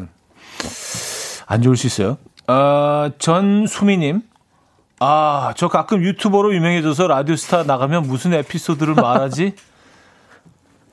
[1.45, 2.17] 안 좋을 수 있어요.
[2.47, 4.23] 어, 전수미님.
[5.01, 9.53] 아, 저 가끔 유튜버로 유명해져서 라디오스타 나가면 무슨 에피소드를 말하지?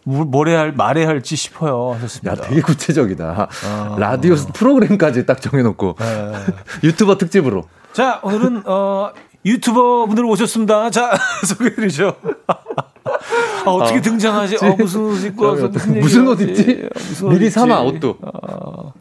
[0.07, 1.93] 뭘 해야 할, 말해야 할지 싶어요.
[1.95, 2.33] 하셨습니다.
[2.33, 3.49] 야, 되게 구체적이다.
[3.67, 3.97] 어.
[3.99, 6.33] 라디오 프로그램까지 딱 정해놓고 네.
[6.89, 7.65] 유튜버 특집으로.
[7.93, 9.11] 자, 오늘은 어,
[9.45, 10.91] 유튜버 분들 오셨습니다.
[10.91, 12.15] 자, 소개해드리죠.
[12.47, 14.01] 아, 어떻게 어.
[14.01, 14.65] 등장하지?
[14.65, 16.89] 어, 무슨 옷 입고 와서 무슨, 무슨 옷 입지?
[16.95, 18.17] 무슨 미리 사마 옷도.
[18.23, 18.93] 어.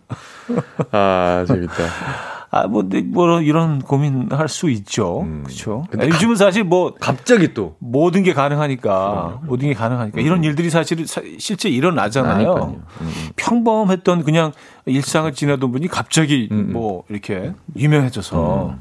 [0.92, 2.35] 아, 재밌다.
[2.56, 5.24] 아, 뭐, 뭐, 이런 고민할 수 있죠.
[5.24, 5.44] 음.
[5.44, 5.86] 그렇죠.
[5.92, 6.94] 근데 요즘은 사실 뭐.
[6.98, 7.76] 갑자기 또.
[7.80, 9.40] 모든 게 가능하니까.
[9.42, 9.48] 음.
[9.48, 10.22] 모든 게 가능하니까.
[10.22, 10.44] 이런 음.
[10.46, 11.06] 일들이 사실
[11.38, 12.82] 실제 일어나잖아요.
[13.02, 13.12] 음.
[13.36, 14.54] 평범했던 그냥
[14.86, 16.72] 일상을 지내던 분이 갑자기 음.
[16.72, 18.70] 뭐, 이렇게 유명해져서.
[18.70, 18.80] 음.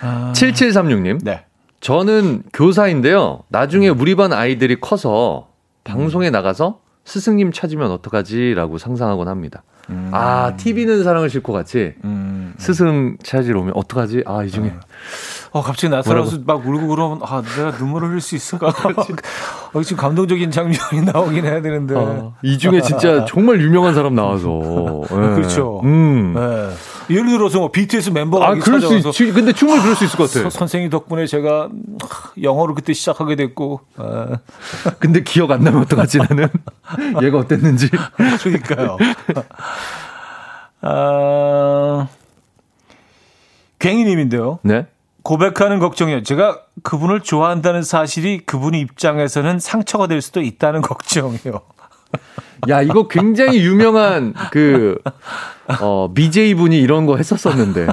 [0.00, 0.32] 아.
[0.32, 1.24] 7736님.
[1.24, 1.44] 네.
[1.80, 3.40] 저는 교사인데요.
[3.48, 5.48] 나중에 우리 반 아이들이 커서
[5.82, 6.78] 방송에 나가서
[7.10, 9.64] 스승님 찾으면 어떡하지라고 상상하곤 합니다.
[9.90, 10.10] 음.
[10.12, 12.54] 아, TV는 사랑을 싣고 같이 음.
[12.56, 14.22] 스승 찾으러 오면 어떡하지?
[14.26, 14.68] 아, 이 중에.
[14.68, 14.80] 어,
[15.52, 18.68] 어 갑자기 나타나서 막 울고 그러면 아, 내가 눈물을 흘릴 수 있을까?
[19.72, 21.94] 어, 지금 감동적인 장면이 나오긴 해야 되는데.
[21.96, 24.48] 아, 이 중에 진짜 정말 유명한 사람 나와서.
[25.10, 25.16] 네.
[25.34, 25.80] 그렇죠.
[25.82, 26.34] 음.
[26.34, 27.16] 네.
[27.16, 30.30] 예를 들어서 뭐 BTS 멤버가 아, 그럴 수 있, 근데 충분히 그럴 수 있을 것
[30.30, 30.44] 같아.
[30.44, 31.68] 요 선생님 덕분에 제가
[32.40, 33.80] 영어를 그때 시작하게 됐고.
[33.96, 34.38] 아.
[35.00, 36.48] 근데 기억 안 나면 어떡하지 나는?
[37.22, 37.90] 얘가 어땠는지.
[38.42, 38.96] 그러니까요.
[40.82, 42.06] 아,
[43.80, 44.60] 괭이님인데요.
[44.62, 44.86] 네.
[45.30, 46.24] 고백하는 걱정이요.
[46.24, 51.60] 제가 그분을 좋아한다는 사실이 그분의 입장에서는 상처가 될 수도 있다는 걱정이요.
[52.68, 54.98] 야, 이거 굉장히 유명한 그,
[55.80, 57.86] 어, BJ 분이 이런 거 했었었는데.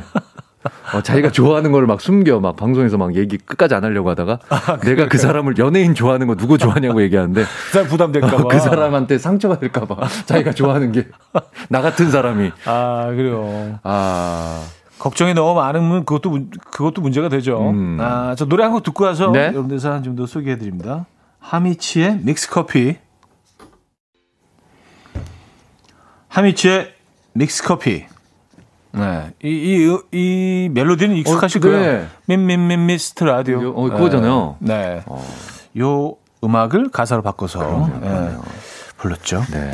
[0.94, 4.78] 어, 자기가 좋아하는 걸 막 숨겨, 막 방송에서 막 얘기 끝까지 안 하려고 하다가 아,
[4.80, 9.18] 내가 그 사람을 연예인 좋아하는 거 누구 좋아하냐고 얘기하는데 그 사람 부담될까봐 어, 그 사람한테
[9.18, 11.08] 상처가 될까 봐 자기가 좋아하는 게
[11.70, 13.80] 나 같은 사람이 아 그래요.
[13.84, 14.62] 아
[15.00, 16.39] 걱정이 너무 많으면 그것도
[16.72, 17.70] 그것도 문제가 되죠.
[17.70, 17.98] 음.
[18.02, 19.48] 아 저 노래 한 곡 듣고 와서 네?
[19.48, 21.06] 여러분들 사연 좀 더 소개해 드립니다.
[21.39, 22.98] 하미치의 믹스 커피.
[26.30, 26.93] 하미치의
[27.34, 28.06] 믹스 커피.
[28.91, 29.32] 네.
[29.43, 32.06] 이, 이, 이 멜로디는 익숙하실 어, 거예요.
[32.26, 33.70] 민민민 미스트 라디오.
[33.70, 34.56] 어, 그거잖아요.
[34.60, 34.78] 네.
[34.78, 35.04] 네.
[35.06, 35.24] 어.
[35.80, 37.89] 요 음악을 가사로 바꿔서.
[38.02, 38.36] 네.
[38.98, 39.43] 불렀죠.
[39.52, 39.72] 네.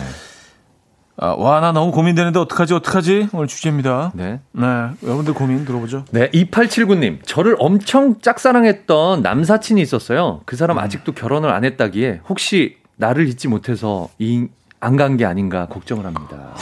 [1.16, 3.30] 아, 와, 나 너무 고민되는데 어떡하지, 어떡하지?
[3.34, 4.12] 오늘 주제입니다.
[4.16, 4.40] 네.
[4.52, 4.66] 네.
[5.04, 6.06] 여러분들 고민 들어보죠.
[6.12, 6.32] 네.
[6.32, 7.20] 2879님.
[7.24, 10.42] 저를 엄청 짝사랑했던 남사친이 있었어요.
[10.46, 10.84] 그 사람 음.
[10.84, 14.48] 아직도 결혼을 안 했다기에 혹시 나를 잊지 못해서 이,
[14.80, 16.56] 안간 게 아닌가 걱정을 합니다.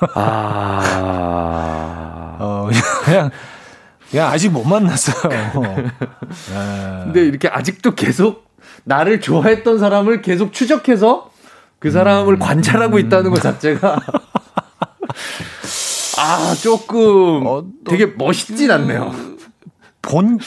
[0.14, 1.18] 아.
[2.40, 2.70] 어,
[3.04, 3.30] 그냥,
[4.10, 5.30] 그냥 아직 못 만났어요.
[5.30, 5.52] 네.
[7.04, 8.48] 근데 이렇게 아직도 계속
[8.84, 11.27] 나를 좋아했던 사람을 계속 추적해서
[11.78, 12.38] 그 사람을 음.
[12.38, 13.98] 관찰하고 있다는 것 자체가.
[16.18, 19.12] 아, 조금 어, 되게 멋있진 않네요.
[20.02, 20.38] 본,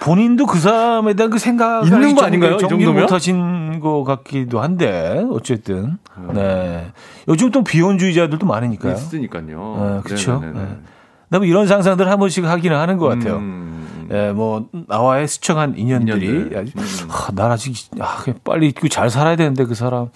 [0.00, 2.54] 본인도 그 사람에 대한 그 생각 있는 거 아닌가요?
[2.54, 6.30] 이 정도면 못하신 것 같기도 한데 어쨌든 음.
[6.32, 6.92] 네
[7.28, 8.94] 요즘 또 비혼주의자들도 많으니까요.
[8.94, 9.42] 있으니까요.
[9.46, 10.40] 네, 그렇죠.
[10.40, 10.52] 네.
[10.52, 11.46] 네.
[11.46, 13.36] 이런 상상들 한 번씩 하기는 하는 것 같아요.
[13.38, 14.08] 음.
[14.12, 16.72] 예, 뭐 나와의 수청한 인연들이 인연들.
[16.76, 17.08] 음.
[17.08, 20.10] 아, 난 아직 아, 빨리 잘 살아야 되는데 그 사람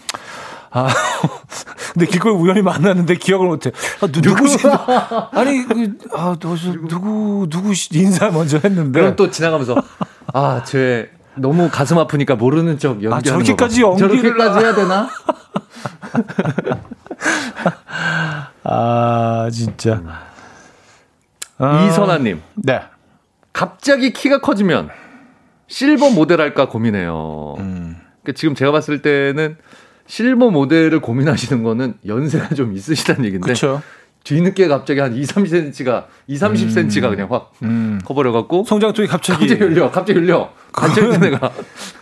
[0.73, 0.89] 아,
[1.93, 3.73] 근데 길거리 우연히 만났는데 기억을 못해.
[4.01, 4.59] 아, 누, 누구시?
[5.33, 6.57] 아니, 그, 아, 너,
[6.89, 9.01] 누구, 누구 인사 먼저 했는데.
[9.01, 9.75] 그럼 또 지나가면서,
[10.33, 14.09] 아, 쟤 너무 가슴 아프니까 모르는 척 연기하는 아, 저렇게까지 연기를.
[14.09, 15.09] 저렇게까지 해야 되나?
[18.63, 20.03] 아, 진짜.
[21.59, 22.43] 아, 이선아님.
[22.55, 22.81] 네.
[23.53, 24.91] 갑자기 키가 커지면
[25.67, 27.57] 실버 모델 할까 고민해요.
[27.59, 27.97] 음.
[28.23, 29.57] 그러니까 지금 제가 봤을 때는
[30.11, 33.45] 실버 모델을 고민하시는 거는 연세가 좀 있으시다는 얘기인데.
[33.45, 33.81] 그렇죠.
[34.25, 37.11] 뒤늦게 갑자기 한 2, 30cm가 2, 30cm가 음.
[37.11, 37.99] 그냥 확 음.
[38.05, 39.81] 커버려 갖고 성장통이 갑자기 갑자기.
[39.91, 40.51] 갑자기 흘려.
[40.73, 41.51] 갑자기 내가.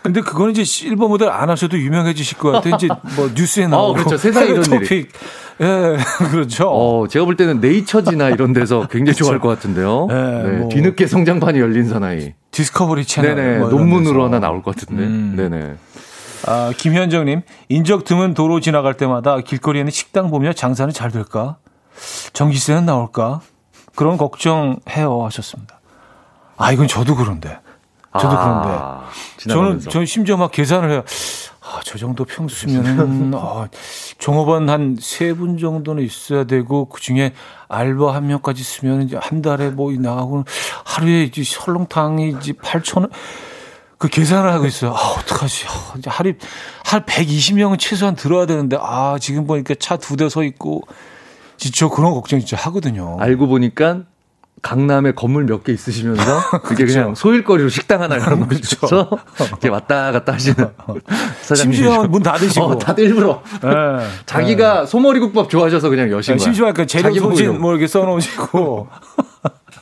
[0.02, 2.74] 근데 그거는 이제 실버 모델 안 하셔도 유명해지실 것 같아요.
[2.76, 3.90] 이제 뭐 뉴스에 어, 나오고.
[3.90, 4.16] 어, 그렇죠.
[4.16, 4.90] 세상에 이런 토픽.
[4.90, 5.06] 일이.
[5.60, 5.96] 예,
[6.30, 6.68] 그렇죠.
[6.68, 9.24] 어, 제가 볼 때는 네이처지나 이런 데서 굉장히 그렇죠.
[9.24, 10.08] 좋아할 것 같은데요.
[10.10, 10.68] 예, 네, 뭐.
[10.70, 12.32] 뒤늦게 성장판이 열린 사나이.
[12.50, 13.36] 디스커버리 채널.
[13.36, 13.58] 네네.
[13.58, 15.04] 뭐 논문으로 하나 나올 것 같은데.
[15.04, 15.34] 음.
[15.36, 15.74] 네네.
[16.46, 21.56] 아, 김현정님, 인적 드문 도로 지나갈 때마다 길거리에는 식당 보며 장사는 잘 될까?
[22.32, 23.40] 전기세는 나올까?
[23.94, 25.80] 그런 걱정해요 하셨습니다.
[26.56, 27.58] 아, 이건 저도 그런데.
[28.18, 29.10] 저도 아,
[29.42, 29.48] 그런데.
[29.54, 31.04] 저는, 저는 심지어 막 계산을 해요.
[31.60, 33.68] 아, 저 정도 평수면은, 아,
[34.18, 37.32] 종업원 한 세 분 정도는 있어야 되고, 그 중에
[37.68, 40.44] 알바 한 명까지 쓰면 이제 한 달에 뭐 나가고,
[40.84, 43.10] 하루에 이제 설렁탕이 이제 8천 원.
[43.98, 44.92] 그 계산을 하고 있어요.
[44.92, 45.66] 아, 어떡하지.
[45.66, 46.32] 아, 이제 하루,
[46.84, 50.82] 한 120명은 최소한 들어야 되는데, 아, 지금 보니까 차 두 대 서 있고,
[51.56, 53.16] 진짜 그런 걱정 진짜 하거든요.
[53.18, 54.02] 알고 보니까
[54.62, 56.22] 강남에 건물 몇 개 있으시면서
[56.62, 57.00] 그게 그렇죠.
[57.00, 59.46] 그냥 소일거리로 식당 하나 열어놓으셔서 그렇죠.
[59.48, 60.56] 이렇게 왔다 갔다 하시는
[61.42, 61.72] 사장님.
[61.74, 62.64] 심지어 문 닫으시고.
[62.64, 63.42] 어, 다들 일부러.
[63.62, 63.68] 네.
[64.26, 64.86] 자기가 네.
[64.86, 66.44] 소머리국밥 좋아하셔서 그냥 여신 네, 거야.
[66.44, 68.88] 심지어 약간 재료 소진 뭐 이렇게 써놓으시고.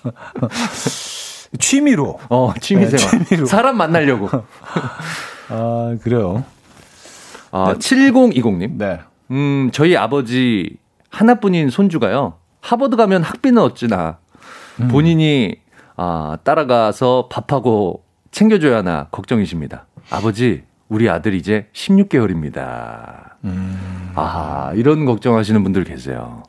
[1.58, 2.18] 취미로.
[2.28, 3.18] 어, 취미생활.
[3.18, 3.46] 네, 취미로.
[3.46, 4.28] 사람 만나려고.
[5.48, 6.44] 아, 그래요.
[7.50, 7.78] 아, 네.
[7.78, 8.76] 7020님.
[8.78, 9.00] 네.
[9.30, 10.76] 음, 저희 아버지
[11.10, 12.34] 하나뿐인 손주가요.
[12.60, 14.18] 하버드 가면 학비는 어찌나.
[14.80, 14.88] 음.
[14.88, 15.56] 본인이
[15.96, 19.86] 아, 따라가서 밥하고 챙겨줘야 하나 걱정이십니다.
[20.10, 23.30] 아버지, 우리 아들 이제 16개월입니다.
[23.44, 24.12] 음.
[24.14, 26.42] 아, 이런 걱정하시는 분들 계세요.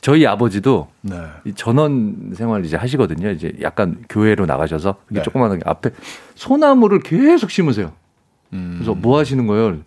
[0.00, 1.16] 저희 아버지도 네.
[1.56, 3.30] 전원 생활 이제 하시거든요.
[3.30, 5.22] 이제 약간 교회로 나가셔서 네.
[5.22, 5.90] 조그마하게 앞에
[6.34, 7.92] 소나무를 계속 심으세요.
[8.52, 8.76] 음.
[8.78, 9.78] 그래서 뭐 하시는 거예요?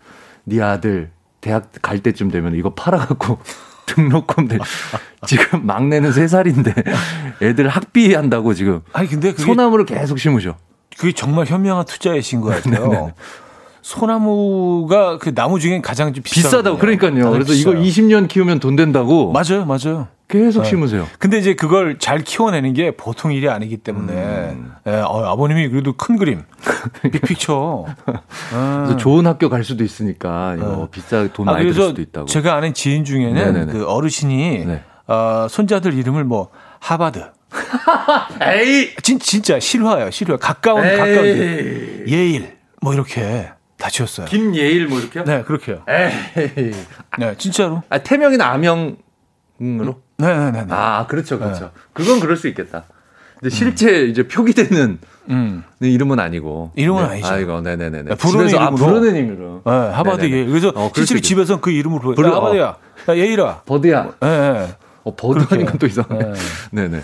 [0.44, 3.40] 네 아들 대학 갈 때쯤 되면 이거 팔아갖고
[3.88, 4.58] 등록금 대
[5.26, 6.86] 지금 막내는 3살인데
[7.42, 10.58] 애들 학비 한다고 지금 아니 근데 소나무를 계속 심으셔.
[10.98, 13.14] 그게 정말 현명한 투자이신 것 같아요.
[13.82, 17.32] 소나무가 그 나무 중에 가장 좀 비싸다고 그러니까요.
[17.32, 17.74] 그래서 비싸요.
[17.74, 19.32] 이거 20년 키우면 돈 된다고.
[19.32, 20.08] 맞아요, 맞아요.
[20.28, 20.70] 계속 네.
[20.70, 21.08] 심으세요.
[21.20, 24.74] 근데 이제 그걸 잘 키워내는 게 보통 일이 아니기 때문에 음.
[24.88, 26.44] 예, 어, 아버님이 그래도 큰 그림,
[27.02, 27.86] 빅픽처.
[28.50, 30.88] 그래서 좋은 학교 갈 수도 있으니까 이거 네.
[30.92, 32.28] 비싸 돈 아, 많이 들 수도 있다고.
[32.28, 33.74] 제가 아는 지인 중에는 네네네.
[33.74, 34.84] 그 어르신이 네.
[35.08, 37.24] 어, 손자들 이름을 뭐 하바드.
[38.42, 40.96] 에이 진, 진짜 실화예요 실화 가까운 에이.
[40.98, 41.26] 가까운
[42.08, 43.50] 예일 뭐 이렇게
[43.82, 44.28] 다 지었어요.
[44.28, 45.24] 김예일 뭐 이렇게요?
[45.24, 45.84] 네, 그렇게요.
[45.90, 46.72] 에이.
[47.18, 47.82] 네, 진짜로.
[47.90, 48.96] 아, 태명이나 아명으로?
[49.60, 50.68] 네, 네, 네, 네.
[50.70, 51.66] 아, 그렇죠, 그렇죠.
[51.66, 51.72] 네.
[51.94, 52.84] 그건 그럴 수 있겠다.
[53.40, 54.10] 근데 실제 음.
[54.10, 55.00] 이제 표기되는
[55.32, 55.64] 음.
[55.80, 56.74] 이름은 아니고.
[56.76, 57.10] 이름은 네.
[57.10, 57.28] 아니죠.
[57.28, 58.04] 아이고, 네네네.
[58.04, 58.86] 네, 부르는 집에서, 이름으로.
[58.86, 59.62] 아, 부르는 이름으로.
[59.66, 60.46] 네, 하바드 예.
[60.46, 62.28] 그래서 어, 실제로 집에서 그 이름으로 부르.
[62.28, 62.62] 야, 하바드야.
[63.10, 63.62] 야, 예일아.
[63.66, 64.12] 버드야.
[64.22, 66.20] 예, 네, 어, 버드 하니까 또 이상해.
[66.20, 66.34] 네.
[66.72, 67.02] 네네.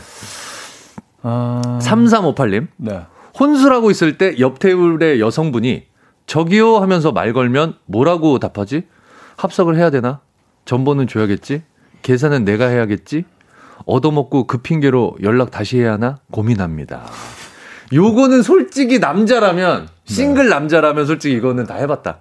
[1.23, 1.80] 아...
[1.82, 2.67] 3358님.
[2.78, 3.01] 네.
[3.39, 5.86] 혼술하고 있을 때 옆 테이블의 여성분이
[6.28, 8.84] 저기요 하면서 말 걸면 뭐라고 답하지?
[9.38, 10.19] 합석을 해야 되나?
[10.65, 11.63] 전보는 줘야겠지?
[12.01, 13.23] 계산은 내가 해야겠지?
[13.86, 16.17] 얻어먹고 그 핑계로 연락 다시 해야 하나?
[16.32, 17.05] 고민합니다.
[17.93, 20.49] 요거는 솔직히 남자라면, 싱글 네.
[20.49, 22.19] 남자라면 솔직히 이거는 다 해봤다.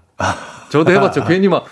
[0.71, 1.25] 저도 해봤죠.
[1.29, 1.65] 괜히 막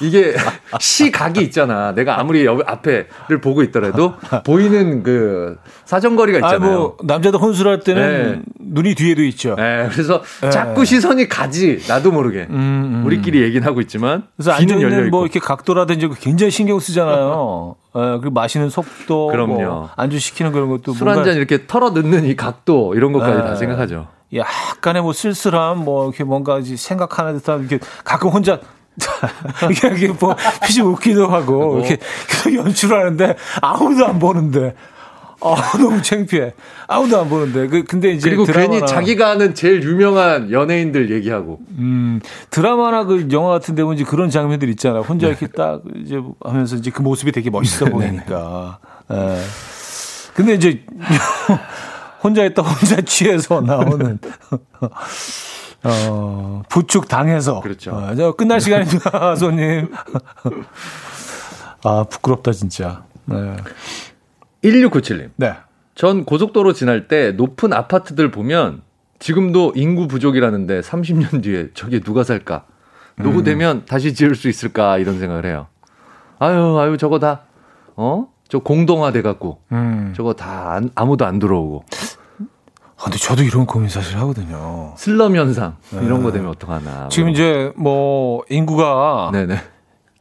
[0.00, 0.34] 이게
[0.78, 1.92] 시각이 있잖아.
[1.92, 6.70] 내가 아무리 옆 앞에를 보고 있더라도 보이는 그 사정거리가 있잖아요.
[6.70, 8.42] 아, 뭐 남자도 혼술할 때는 네.
[8.60, 9.54] 눈이 뒤에도 있죠.
[9.56, 10.50] 네, 그래서 네.
[10.50, 11.80] 자꾸 시선이 가지.
[11.88, 12.46] 나도 모르게.
[12.50, 13.02] 음, 음.
[13.06, 17.76] 우리끼리 얘기는 하고 있지만 그래서 앉아 있는 뭐 이렇게 각도라든지 굉장히 신경 쓰잖아요.
[17.94, 19.54] 네, 그리고 마시는 속도, 뭐 그럼요.
[19.62, 23.38] 뭐 안주 시키는 그런 것도 술 한 잔 이렇게 털어 넣는 이 각도 이런 것까지
[23.42, 23.56] 다 네.
[23.56, 24.06] 생각하죠.
[24.32, 28.60] 약간의 뭐 쓸쓸함, 뭐 이렇게 뭔가 생각하는 듯한 이렇게 가끔 혼자
[29.94, 31.78] 이게 뭐 피시 웃기도 하고 어.
[31.78, 34.74] 이렇게 계속 연출하는데 아무도 안 보는데
[35.42, 36.52] 아, 너무 창피해.
[36.86, 37.66] 아무도 안 보는데.
[37.66, 38.28] 그, 근데 이제.
[38.28, 41.60] 그리고 드라마나, 괜히 자기가 아는 제일 유명한 연예인들 얘기하고.
[41.78, 42.20] 음,
[42.50, 45.00] 드라마나 그 영화 같은 데 보면 그런 장면들 있잖아.
[45.00, 45.30] 혼자 네.
[45.30, 47.90] 이렇게 딱 이제 하면서 이제 그 모습이 되게 멋있어 네.
[47.90, 48.78] 보이니까.
[49.12, 49.38] 예.
[50.34, 50.84] 근데 이제
[52.22, 54.18] 혼자 있다 혼자 취해서 나오는.
[55.84, 57.60] 어, 부축 당해서.
[57.60, 57.92] 그렇죠.
[57.92, 59.88] 어, 저 끝날 시간입니다, 손님.
[61.82, 63.04] 아, 부끄럽다, 진짜.
[63.24, 63.56] 네.
[64.62, 65.30] 1697님.
[65.36, 65.54] 네.
[65.94, 68.82] 전 고속도로 지날 때 높은 아파트들 보면
[69.18, 72.64] 지금도 인구 부족이라는데 30년 뒤에 저게 누가 살까?
[73.16, 73.84] 노후되면 음.
[73.86, 74.98] 다시 지을 수 있을까?
[74.98, 75.66] 이런 생각을 해요.
[76.38, 77.42] 아유, 아유, 저거 다,
[77.96, 78.28] 어?
[78.48, 80.14] 저 공동화 돼갖고, 음.
[80.16, 81.84] 저거 다 안, 아무도 안 들어오고.
[83.00, 84.92] 아, 근데 저도 이런 고민 사실 하거든요.
[84.96, 86.04] 슬럼 현상 네.
[86.04, 87.08] 이런 거 되면 어떡하나.
[87.08, 87.32] 지금 뭐.
[87.32, 89.56] 이제 뭐 인구가 네네.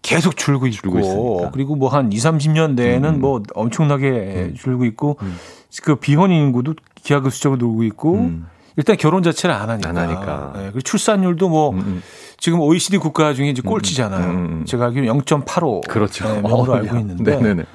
[0.01, 3.19] 계속 줄고 있고 줄고 그리고 뭐 한 2, 30년 내에는 음.
[3.19, 4.55] 뭐 엄청나게 음.
[4.57, 5.35] 줄고 있고 음.
[5.83, 8.47] 그 비혼 인구도 기하급수적으로 늘고 있고 음.
[8.77, 9.89] 일단 결혼 자체를 안 하니까.
[9.89, 10.53] 안 하니까.
[10.55, 12.03] 네, 그리고 출산율도 뭐 음, 음.
[12.37, 14.63] 지금 OECD 국가 중에 이제 꼴찌잖아요.
[14.63, 16.25] 제가 알기로 0.85 그렇죠.
[16.29, 17.65] 네, 명으로 어, 알고 있는데 네네네.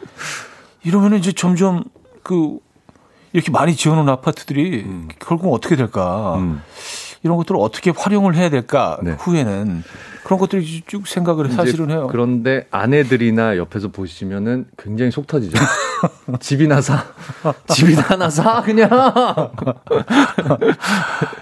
[0.82, 1.84] 이러면은 이제 점점
[2.22, 2.58] 그
[3.34, 5.08] 이렇게 많이 지어놓은 아파트들이 음.
[5.18, 6.36] 결국 어떻게 될까?
[6.36, 6.62] 음.
[7.24, 8.96] 이런 것들을 어떻게 활용을 해야 될까?
[9.02, 9.16] 네.
[9.18, 9.82] 후에는
[10.22, 12.06] 그런 것들이 쭉 생각을 사실은 해요.
[12.10, 15.58] 그런데 아내들이나 옆에서 보시면은 굉장히 속 터지죠.
[16.38, 17.04] 집이나 사.
[17.66, 18.88] 집이나 하나 사, 그냥.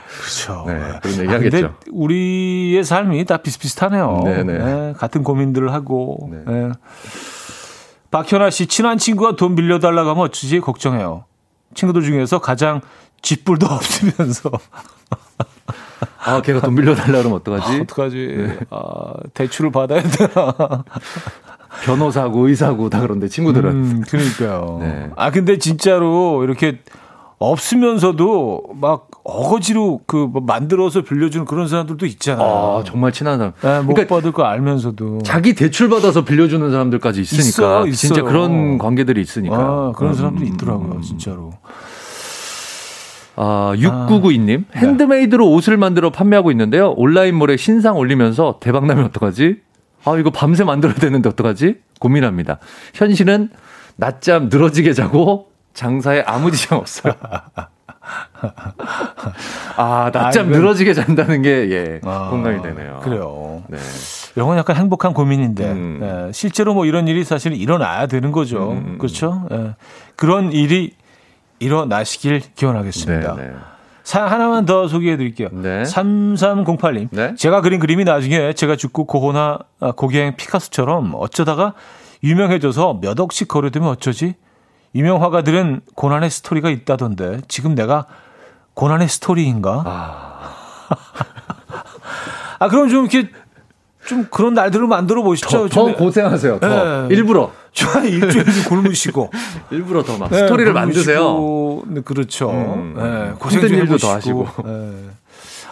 [0.07, 0.65] 그렇죠.
[0.67, 1.51] 네, 그런 얘기 하겠죠.
[1.51, 4.23] 근데 우리의 삶이 다 비슷비슷하네요.
[4.25, 4.45] 네네.
[4.45, 4.59] 네.
[4.65, 6.31] 네, 같은 고민들을 하고.
[6.33, 6.39] 네.
[6.47, 6.73] 네.
[8.11, 10.61] 박현아 씨, 친한 친구가 돈 빌려달라고 하면 어쩌지?
[10.61, 11.25] 걱정해요.
[11.75, 12.81] 친구들 중에서 가장
[13.23, 14.51] 쥐뿔도 없으면서.
[16.25, 17.79] 아, 걔가 돈 빌려달라 그러면 어떡하지?
[17.79, 18.17] 아, 어떡하지?
[18.37, 18.59] 네.
[18.71, 20.85] 아, 대출을 받아야 되나?
[21.85, 23.71] 변호사고 의사고 다 그런데 친구들은.
[23.71, 24.79] 음, 그러니까요.
[24.81, 25.11] 네.
[25.17, 26.81] 아, 근데 진짜로 이렇게
[27.39, 32.49] 없으면서도 막 어거지로 그뭐 만들어서 빌려주는 그런 사람들도 있잖아요.
[32.81, 33.53] 아, 정말 친한 사람.
[33.61, 35.21] 네, 못 그러니까 받을 거 알면서도.
[35.23, 37.83] 자기 대출 받아서 빌려주는 사람들까지 있으니까.
[37.87, 39.57] 있어요, 진짜 그런 관계들이 있으니까.
[39.57, 41.03] 아, 그런 사람들이 음, 있더라고요, 음, 음.
[41.03, 41.53] 진짜로.
[43.37, 44.65] 아, 6992님.
[44.75, 46.91] 아, 핸드메이드로 옷을 만들어 판매하고 있는데요.
[46.91, 49.57] 온라인몰에 신상 올리면서 대박 나면 어떡하지?
[50.05, 51.77] 아, 이거 밤새 만들어야 되는데 어떡하지?
[52.01, 52.59] 고민합니다.
[52.95, 53.51] 현실은
[53.97, 57.15] 낮잠 늘어지게 자고 장사에 아무 지장 없어요.
[59.77, 63.01] 아, 낮잠 아, 늘어지게 잔다는 게, 예, 아, 공감이 되네요.
[63.03, 63.63] 그래요.
[63.69, 63.79] 네.
[64.35, 65.99] 이런 건 약간 행복한 고민인데, 음.
[66.01, 68.73] 네, 실제로 뭐 이런 일이 사실 일어나야 되는 거죠.
[68.73, 68.77] 음.
[68.77, 68.99] 음, 음.
[68.99, 69.47] 그렇죠?
[69.51, 69.75] 네.
[70.17, 70.95] 그런 일이
[71.59, 73.35] 일어나시길 기원하겠습니다.
[73.37, 73.53] 네, 네.
[74.03, 75.49] 사 하나만 더 소개해 드릴게요.
[75.53, 75.85] 네.
[75.85, 77.09] 3308님.
[77.13, 77.35] 네?
[77.37, 81.75] 제가 그린 그림이 나중에 제가 죽고 고고나 아, 고갱 피카소처럼 어쩌다가
[82.25, 84.35] 유명해져서 몇 억씩 거래되면 어쩌지?
[84.95, 88.07] 유명 화가들은 고난의 스토리가 있다던데 지금 내가
[88.75, 89.83] 고난의 스토리인가?
[89.87, 90.55] 아,
[92.59, 93.31] 아 그럼 좀 이렇게
[94.07, 95.69] 좀 그런 날들을 만들어 보시죠.
[95.69, 96.61] 더, 더 고생하세요.
[96.61, 97.15] 더 네.
[97.15, 97.53] 일부러.
[97.73, 99.31] 저 일주일 굶으시고
[99.71, 101.83] 일부러 더막 네, 스토리를 만드세요.
[101.87, 102.51] 네, 그렇죠.
[102.51, 104.47] 음, 네, 고생 좀 일도 더 하시고.
[104.65, 104.93] 네.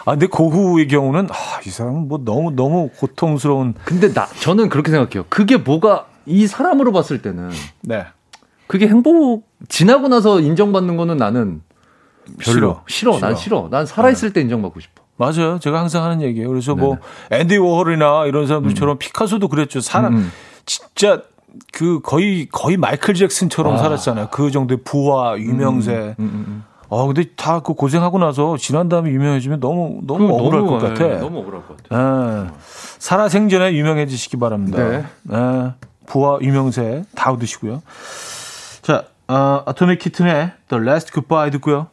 [0.07, 3.75] 아 근데 고후의 경우는 아, 이 사람은 뭐 너무 너무 고통스러운.
[3.85, 5.27] 근데 나 저는 그렇게 생각해요.
[5.29, 7.51] 그게 뭐가 이 사람으로 봤을 때는
[7.83, 8.07] 네.
[8.71, 11.61] 그게 행복 지나고 나서 인정받는 거는 나는
[12.39, 12.83] 별로 싫어.
[12.87, 13.19] 싫어.
[13.19, 13.67] 난 싫어.
[13.69, 14.33] 난 살아있을 네.
[14.35, 15.03] 때 인정받고 싶어.
[15.17, 15.59] 맞아요.
[15.59, 16.49] 제가 항상 하는 얘기예요.
[16.49, 16.99] 그래서 뭐
[17.31, 17.43] 네네.
[17.43, 18.99] 앤디 워홀이나 이런 사람들처럼 음.
[18.99, 19.81] 피카소도 그랬죠.
[19.81, 20.33] 사람 음.
[20.67, 21.21] 진짜
[21.73, 23.79] 그 거의 거의 마이클 잭슨처럼 아.
[23.79, 24.29] 살았잖아요.
[24.31, 25.93] 그 정도의 부와 유명세.
[25.93, 26.15] 음.
[26.21, 26.65] 음, 음, 음.
[26.91, 31.09] 아 근데 다 그 고생하고 나서 지난 다음에 유명해지면 너무 너무 억울할 너무, 것 같아.
[31.09, 32.45] 네, 너무 억울할 것 같아.
[32.45, 32.51] 네.
[33.01, 34.79] 살아생전에 유명해지시기 바랍니다.
[34.79, 35.05] 네.
[35.25, 35.73] 네.
[36.07, 37.83] 부와 유명세 다 얻으시고요.
[38.83, 41.89] 자, 어, 아토믹 키튼의 The Last Goodbye 듣고요.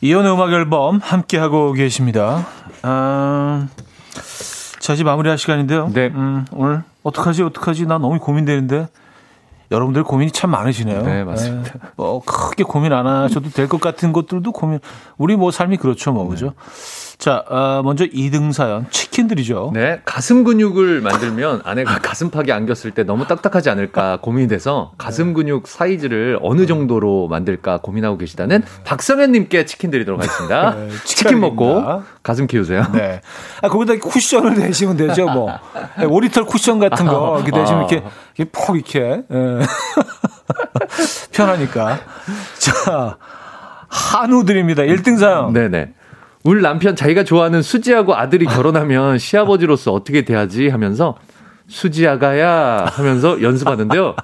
[0.00, 2.46] 이연의 음악 앨범 함께 하고 계십니다.
[2.82, 3.68] 아,
[4.78, 5.88] 자, 이제 마무리할 시간인데요.
[5.94, 6.08] 네.
[6.08, 7.86] 음, 오늘 어떡하지, 어떡하지?
[7.86, 8.88] 나 너무 고민되는데.
[9.70, 11.02] 여러분들 고민이 참 많으시네요.
[11.02, 11.72] 네, 맞습니다.
[11.72, 14.78] 네, 뭐 크게 고민 안 하셔도 될 것 같은 것들도 고민.
[15.16, 16.52] 우리 뭐 삶이 그렇죠, 뭐 그죠?
[17.24, 19.70] 자, 어, 먼저 2등 사연 치킨들이죠.
[19.72, 25.32] 네, 가슴 근육을 만들면 아내가 가슴팍에 안겼을 때 너무 딱딱하지 않을까 고민이 돼서 가슴 네.
[25.32, 30.74] 근육 사이즈를 어느 정도로 만들까 고민하고 계시다는 박성현님께 치킨 드리도록 하겠습니다.
[30.74, 32.84] 네, 치킨 먹고 가슴 키우세요.
[32.92, 33.22] 네.
[33.62, 35.50] 아, 거기다 쿠션을 내시면 되죠, 뭐.
[35.98, 38.06] 네, 오리털 쿠션 같은 거 이렇게 내시면 이렇게,
[38.36, 39.00] 이렇게 푹 이렇게.
[39.00, 39.60] 네.
[41.32, 42.00] 편하니까.
[42.58, 43.16] 자,
[43.88, 44.82] 한우 드립니다.
[44.82, 45.54] 1등 사연.
[45.54, 46.03] 네네.
[46.44, 51.16] 우리 남편 자기가 좋아하는 수지하고 아들이 결혼하면 시아버지로서 어떻게 돼야지 하면서
[51.68, 54.14] 수지아가야 하면서 연습하는데요.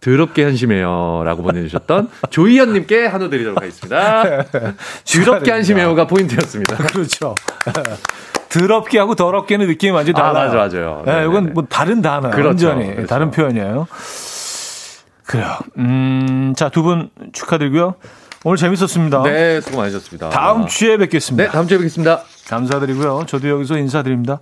[0.00, 1.22] 더럽게 한심해요.
[1.24, 4.22] 라고 보내주셨던 조희연님께 한우 드리도록 하겠습니다.
[5.24, 6.76] 더럽게 한심해요가 포인트였습니다.
[6.86, 7.34] 그렇죠.
[8.48, 10.50] 더럽게 하고 더럽게는 느낌이 완전 히 달라요.
[10.50, 11.02] 아, 맞아, 맞아요.
[11.04, 12.34] 네, 이건 뭐 다른 단어예요.
[12.34, 12.90] 그렇죠, 완전히.
[12.92, 13.06] 그렇죠.
[13.08, 13.86] 다른 표현이에요.
[15.26, 15.56] 그래요.
[15.78, 17.94] 음, 자, 두 분 축하드리고요.
[18.44, 19.22] 오늘 재밌었습니다.
[19.24, 20.30] 네, 수고 많으셨습니다.
[20.30, 21.44] 다음 주에 뵙겠습니다.
[21.44, 22.22] 네, 다음 주에 뵙겠습니다.
[22.48, 23.24] 감사드리고요.
[23.26, 24.38] 저도 여기서 인사드립니다.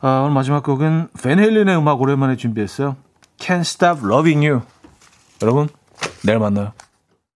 [0.00, 2.96] 아, 오늘 마지막 곡은 벤헬린의 음악 오랜만에 준비했어요.
[3.38, 4.62] Can't Stop Loving You.
[5.42, 5.68] 여러분,
[6.24, 6.72] 내일 만나요.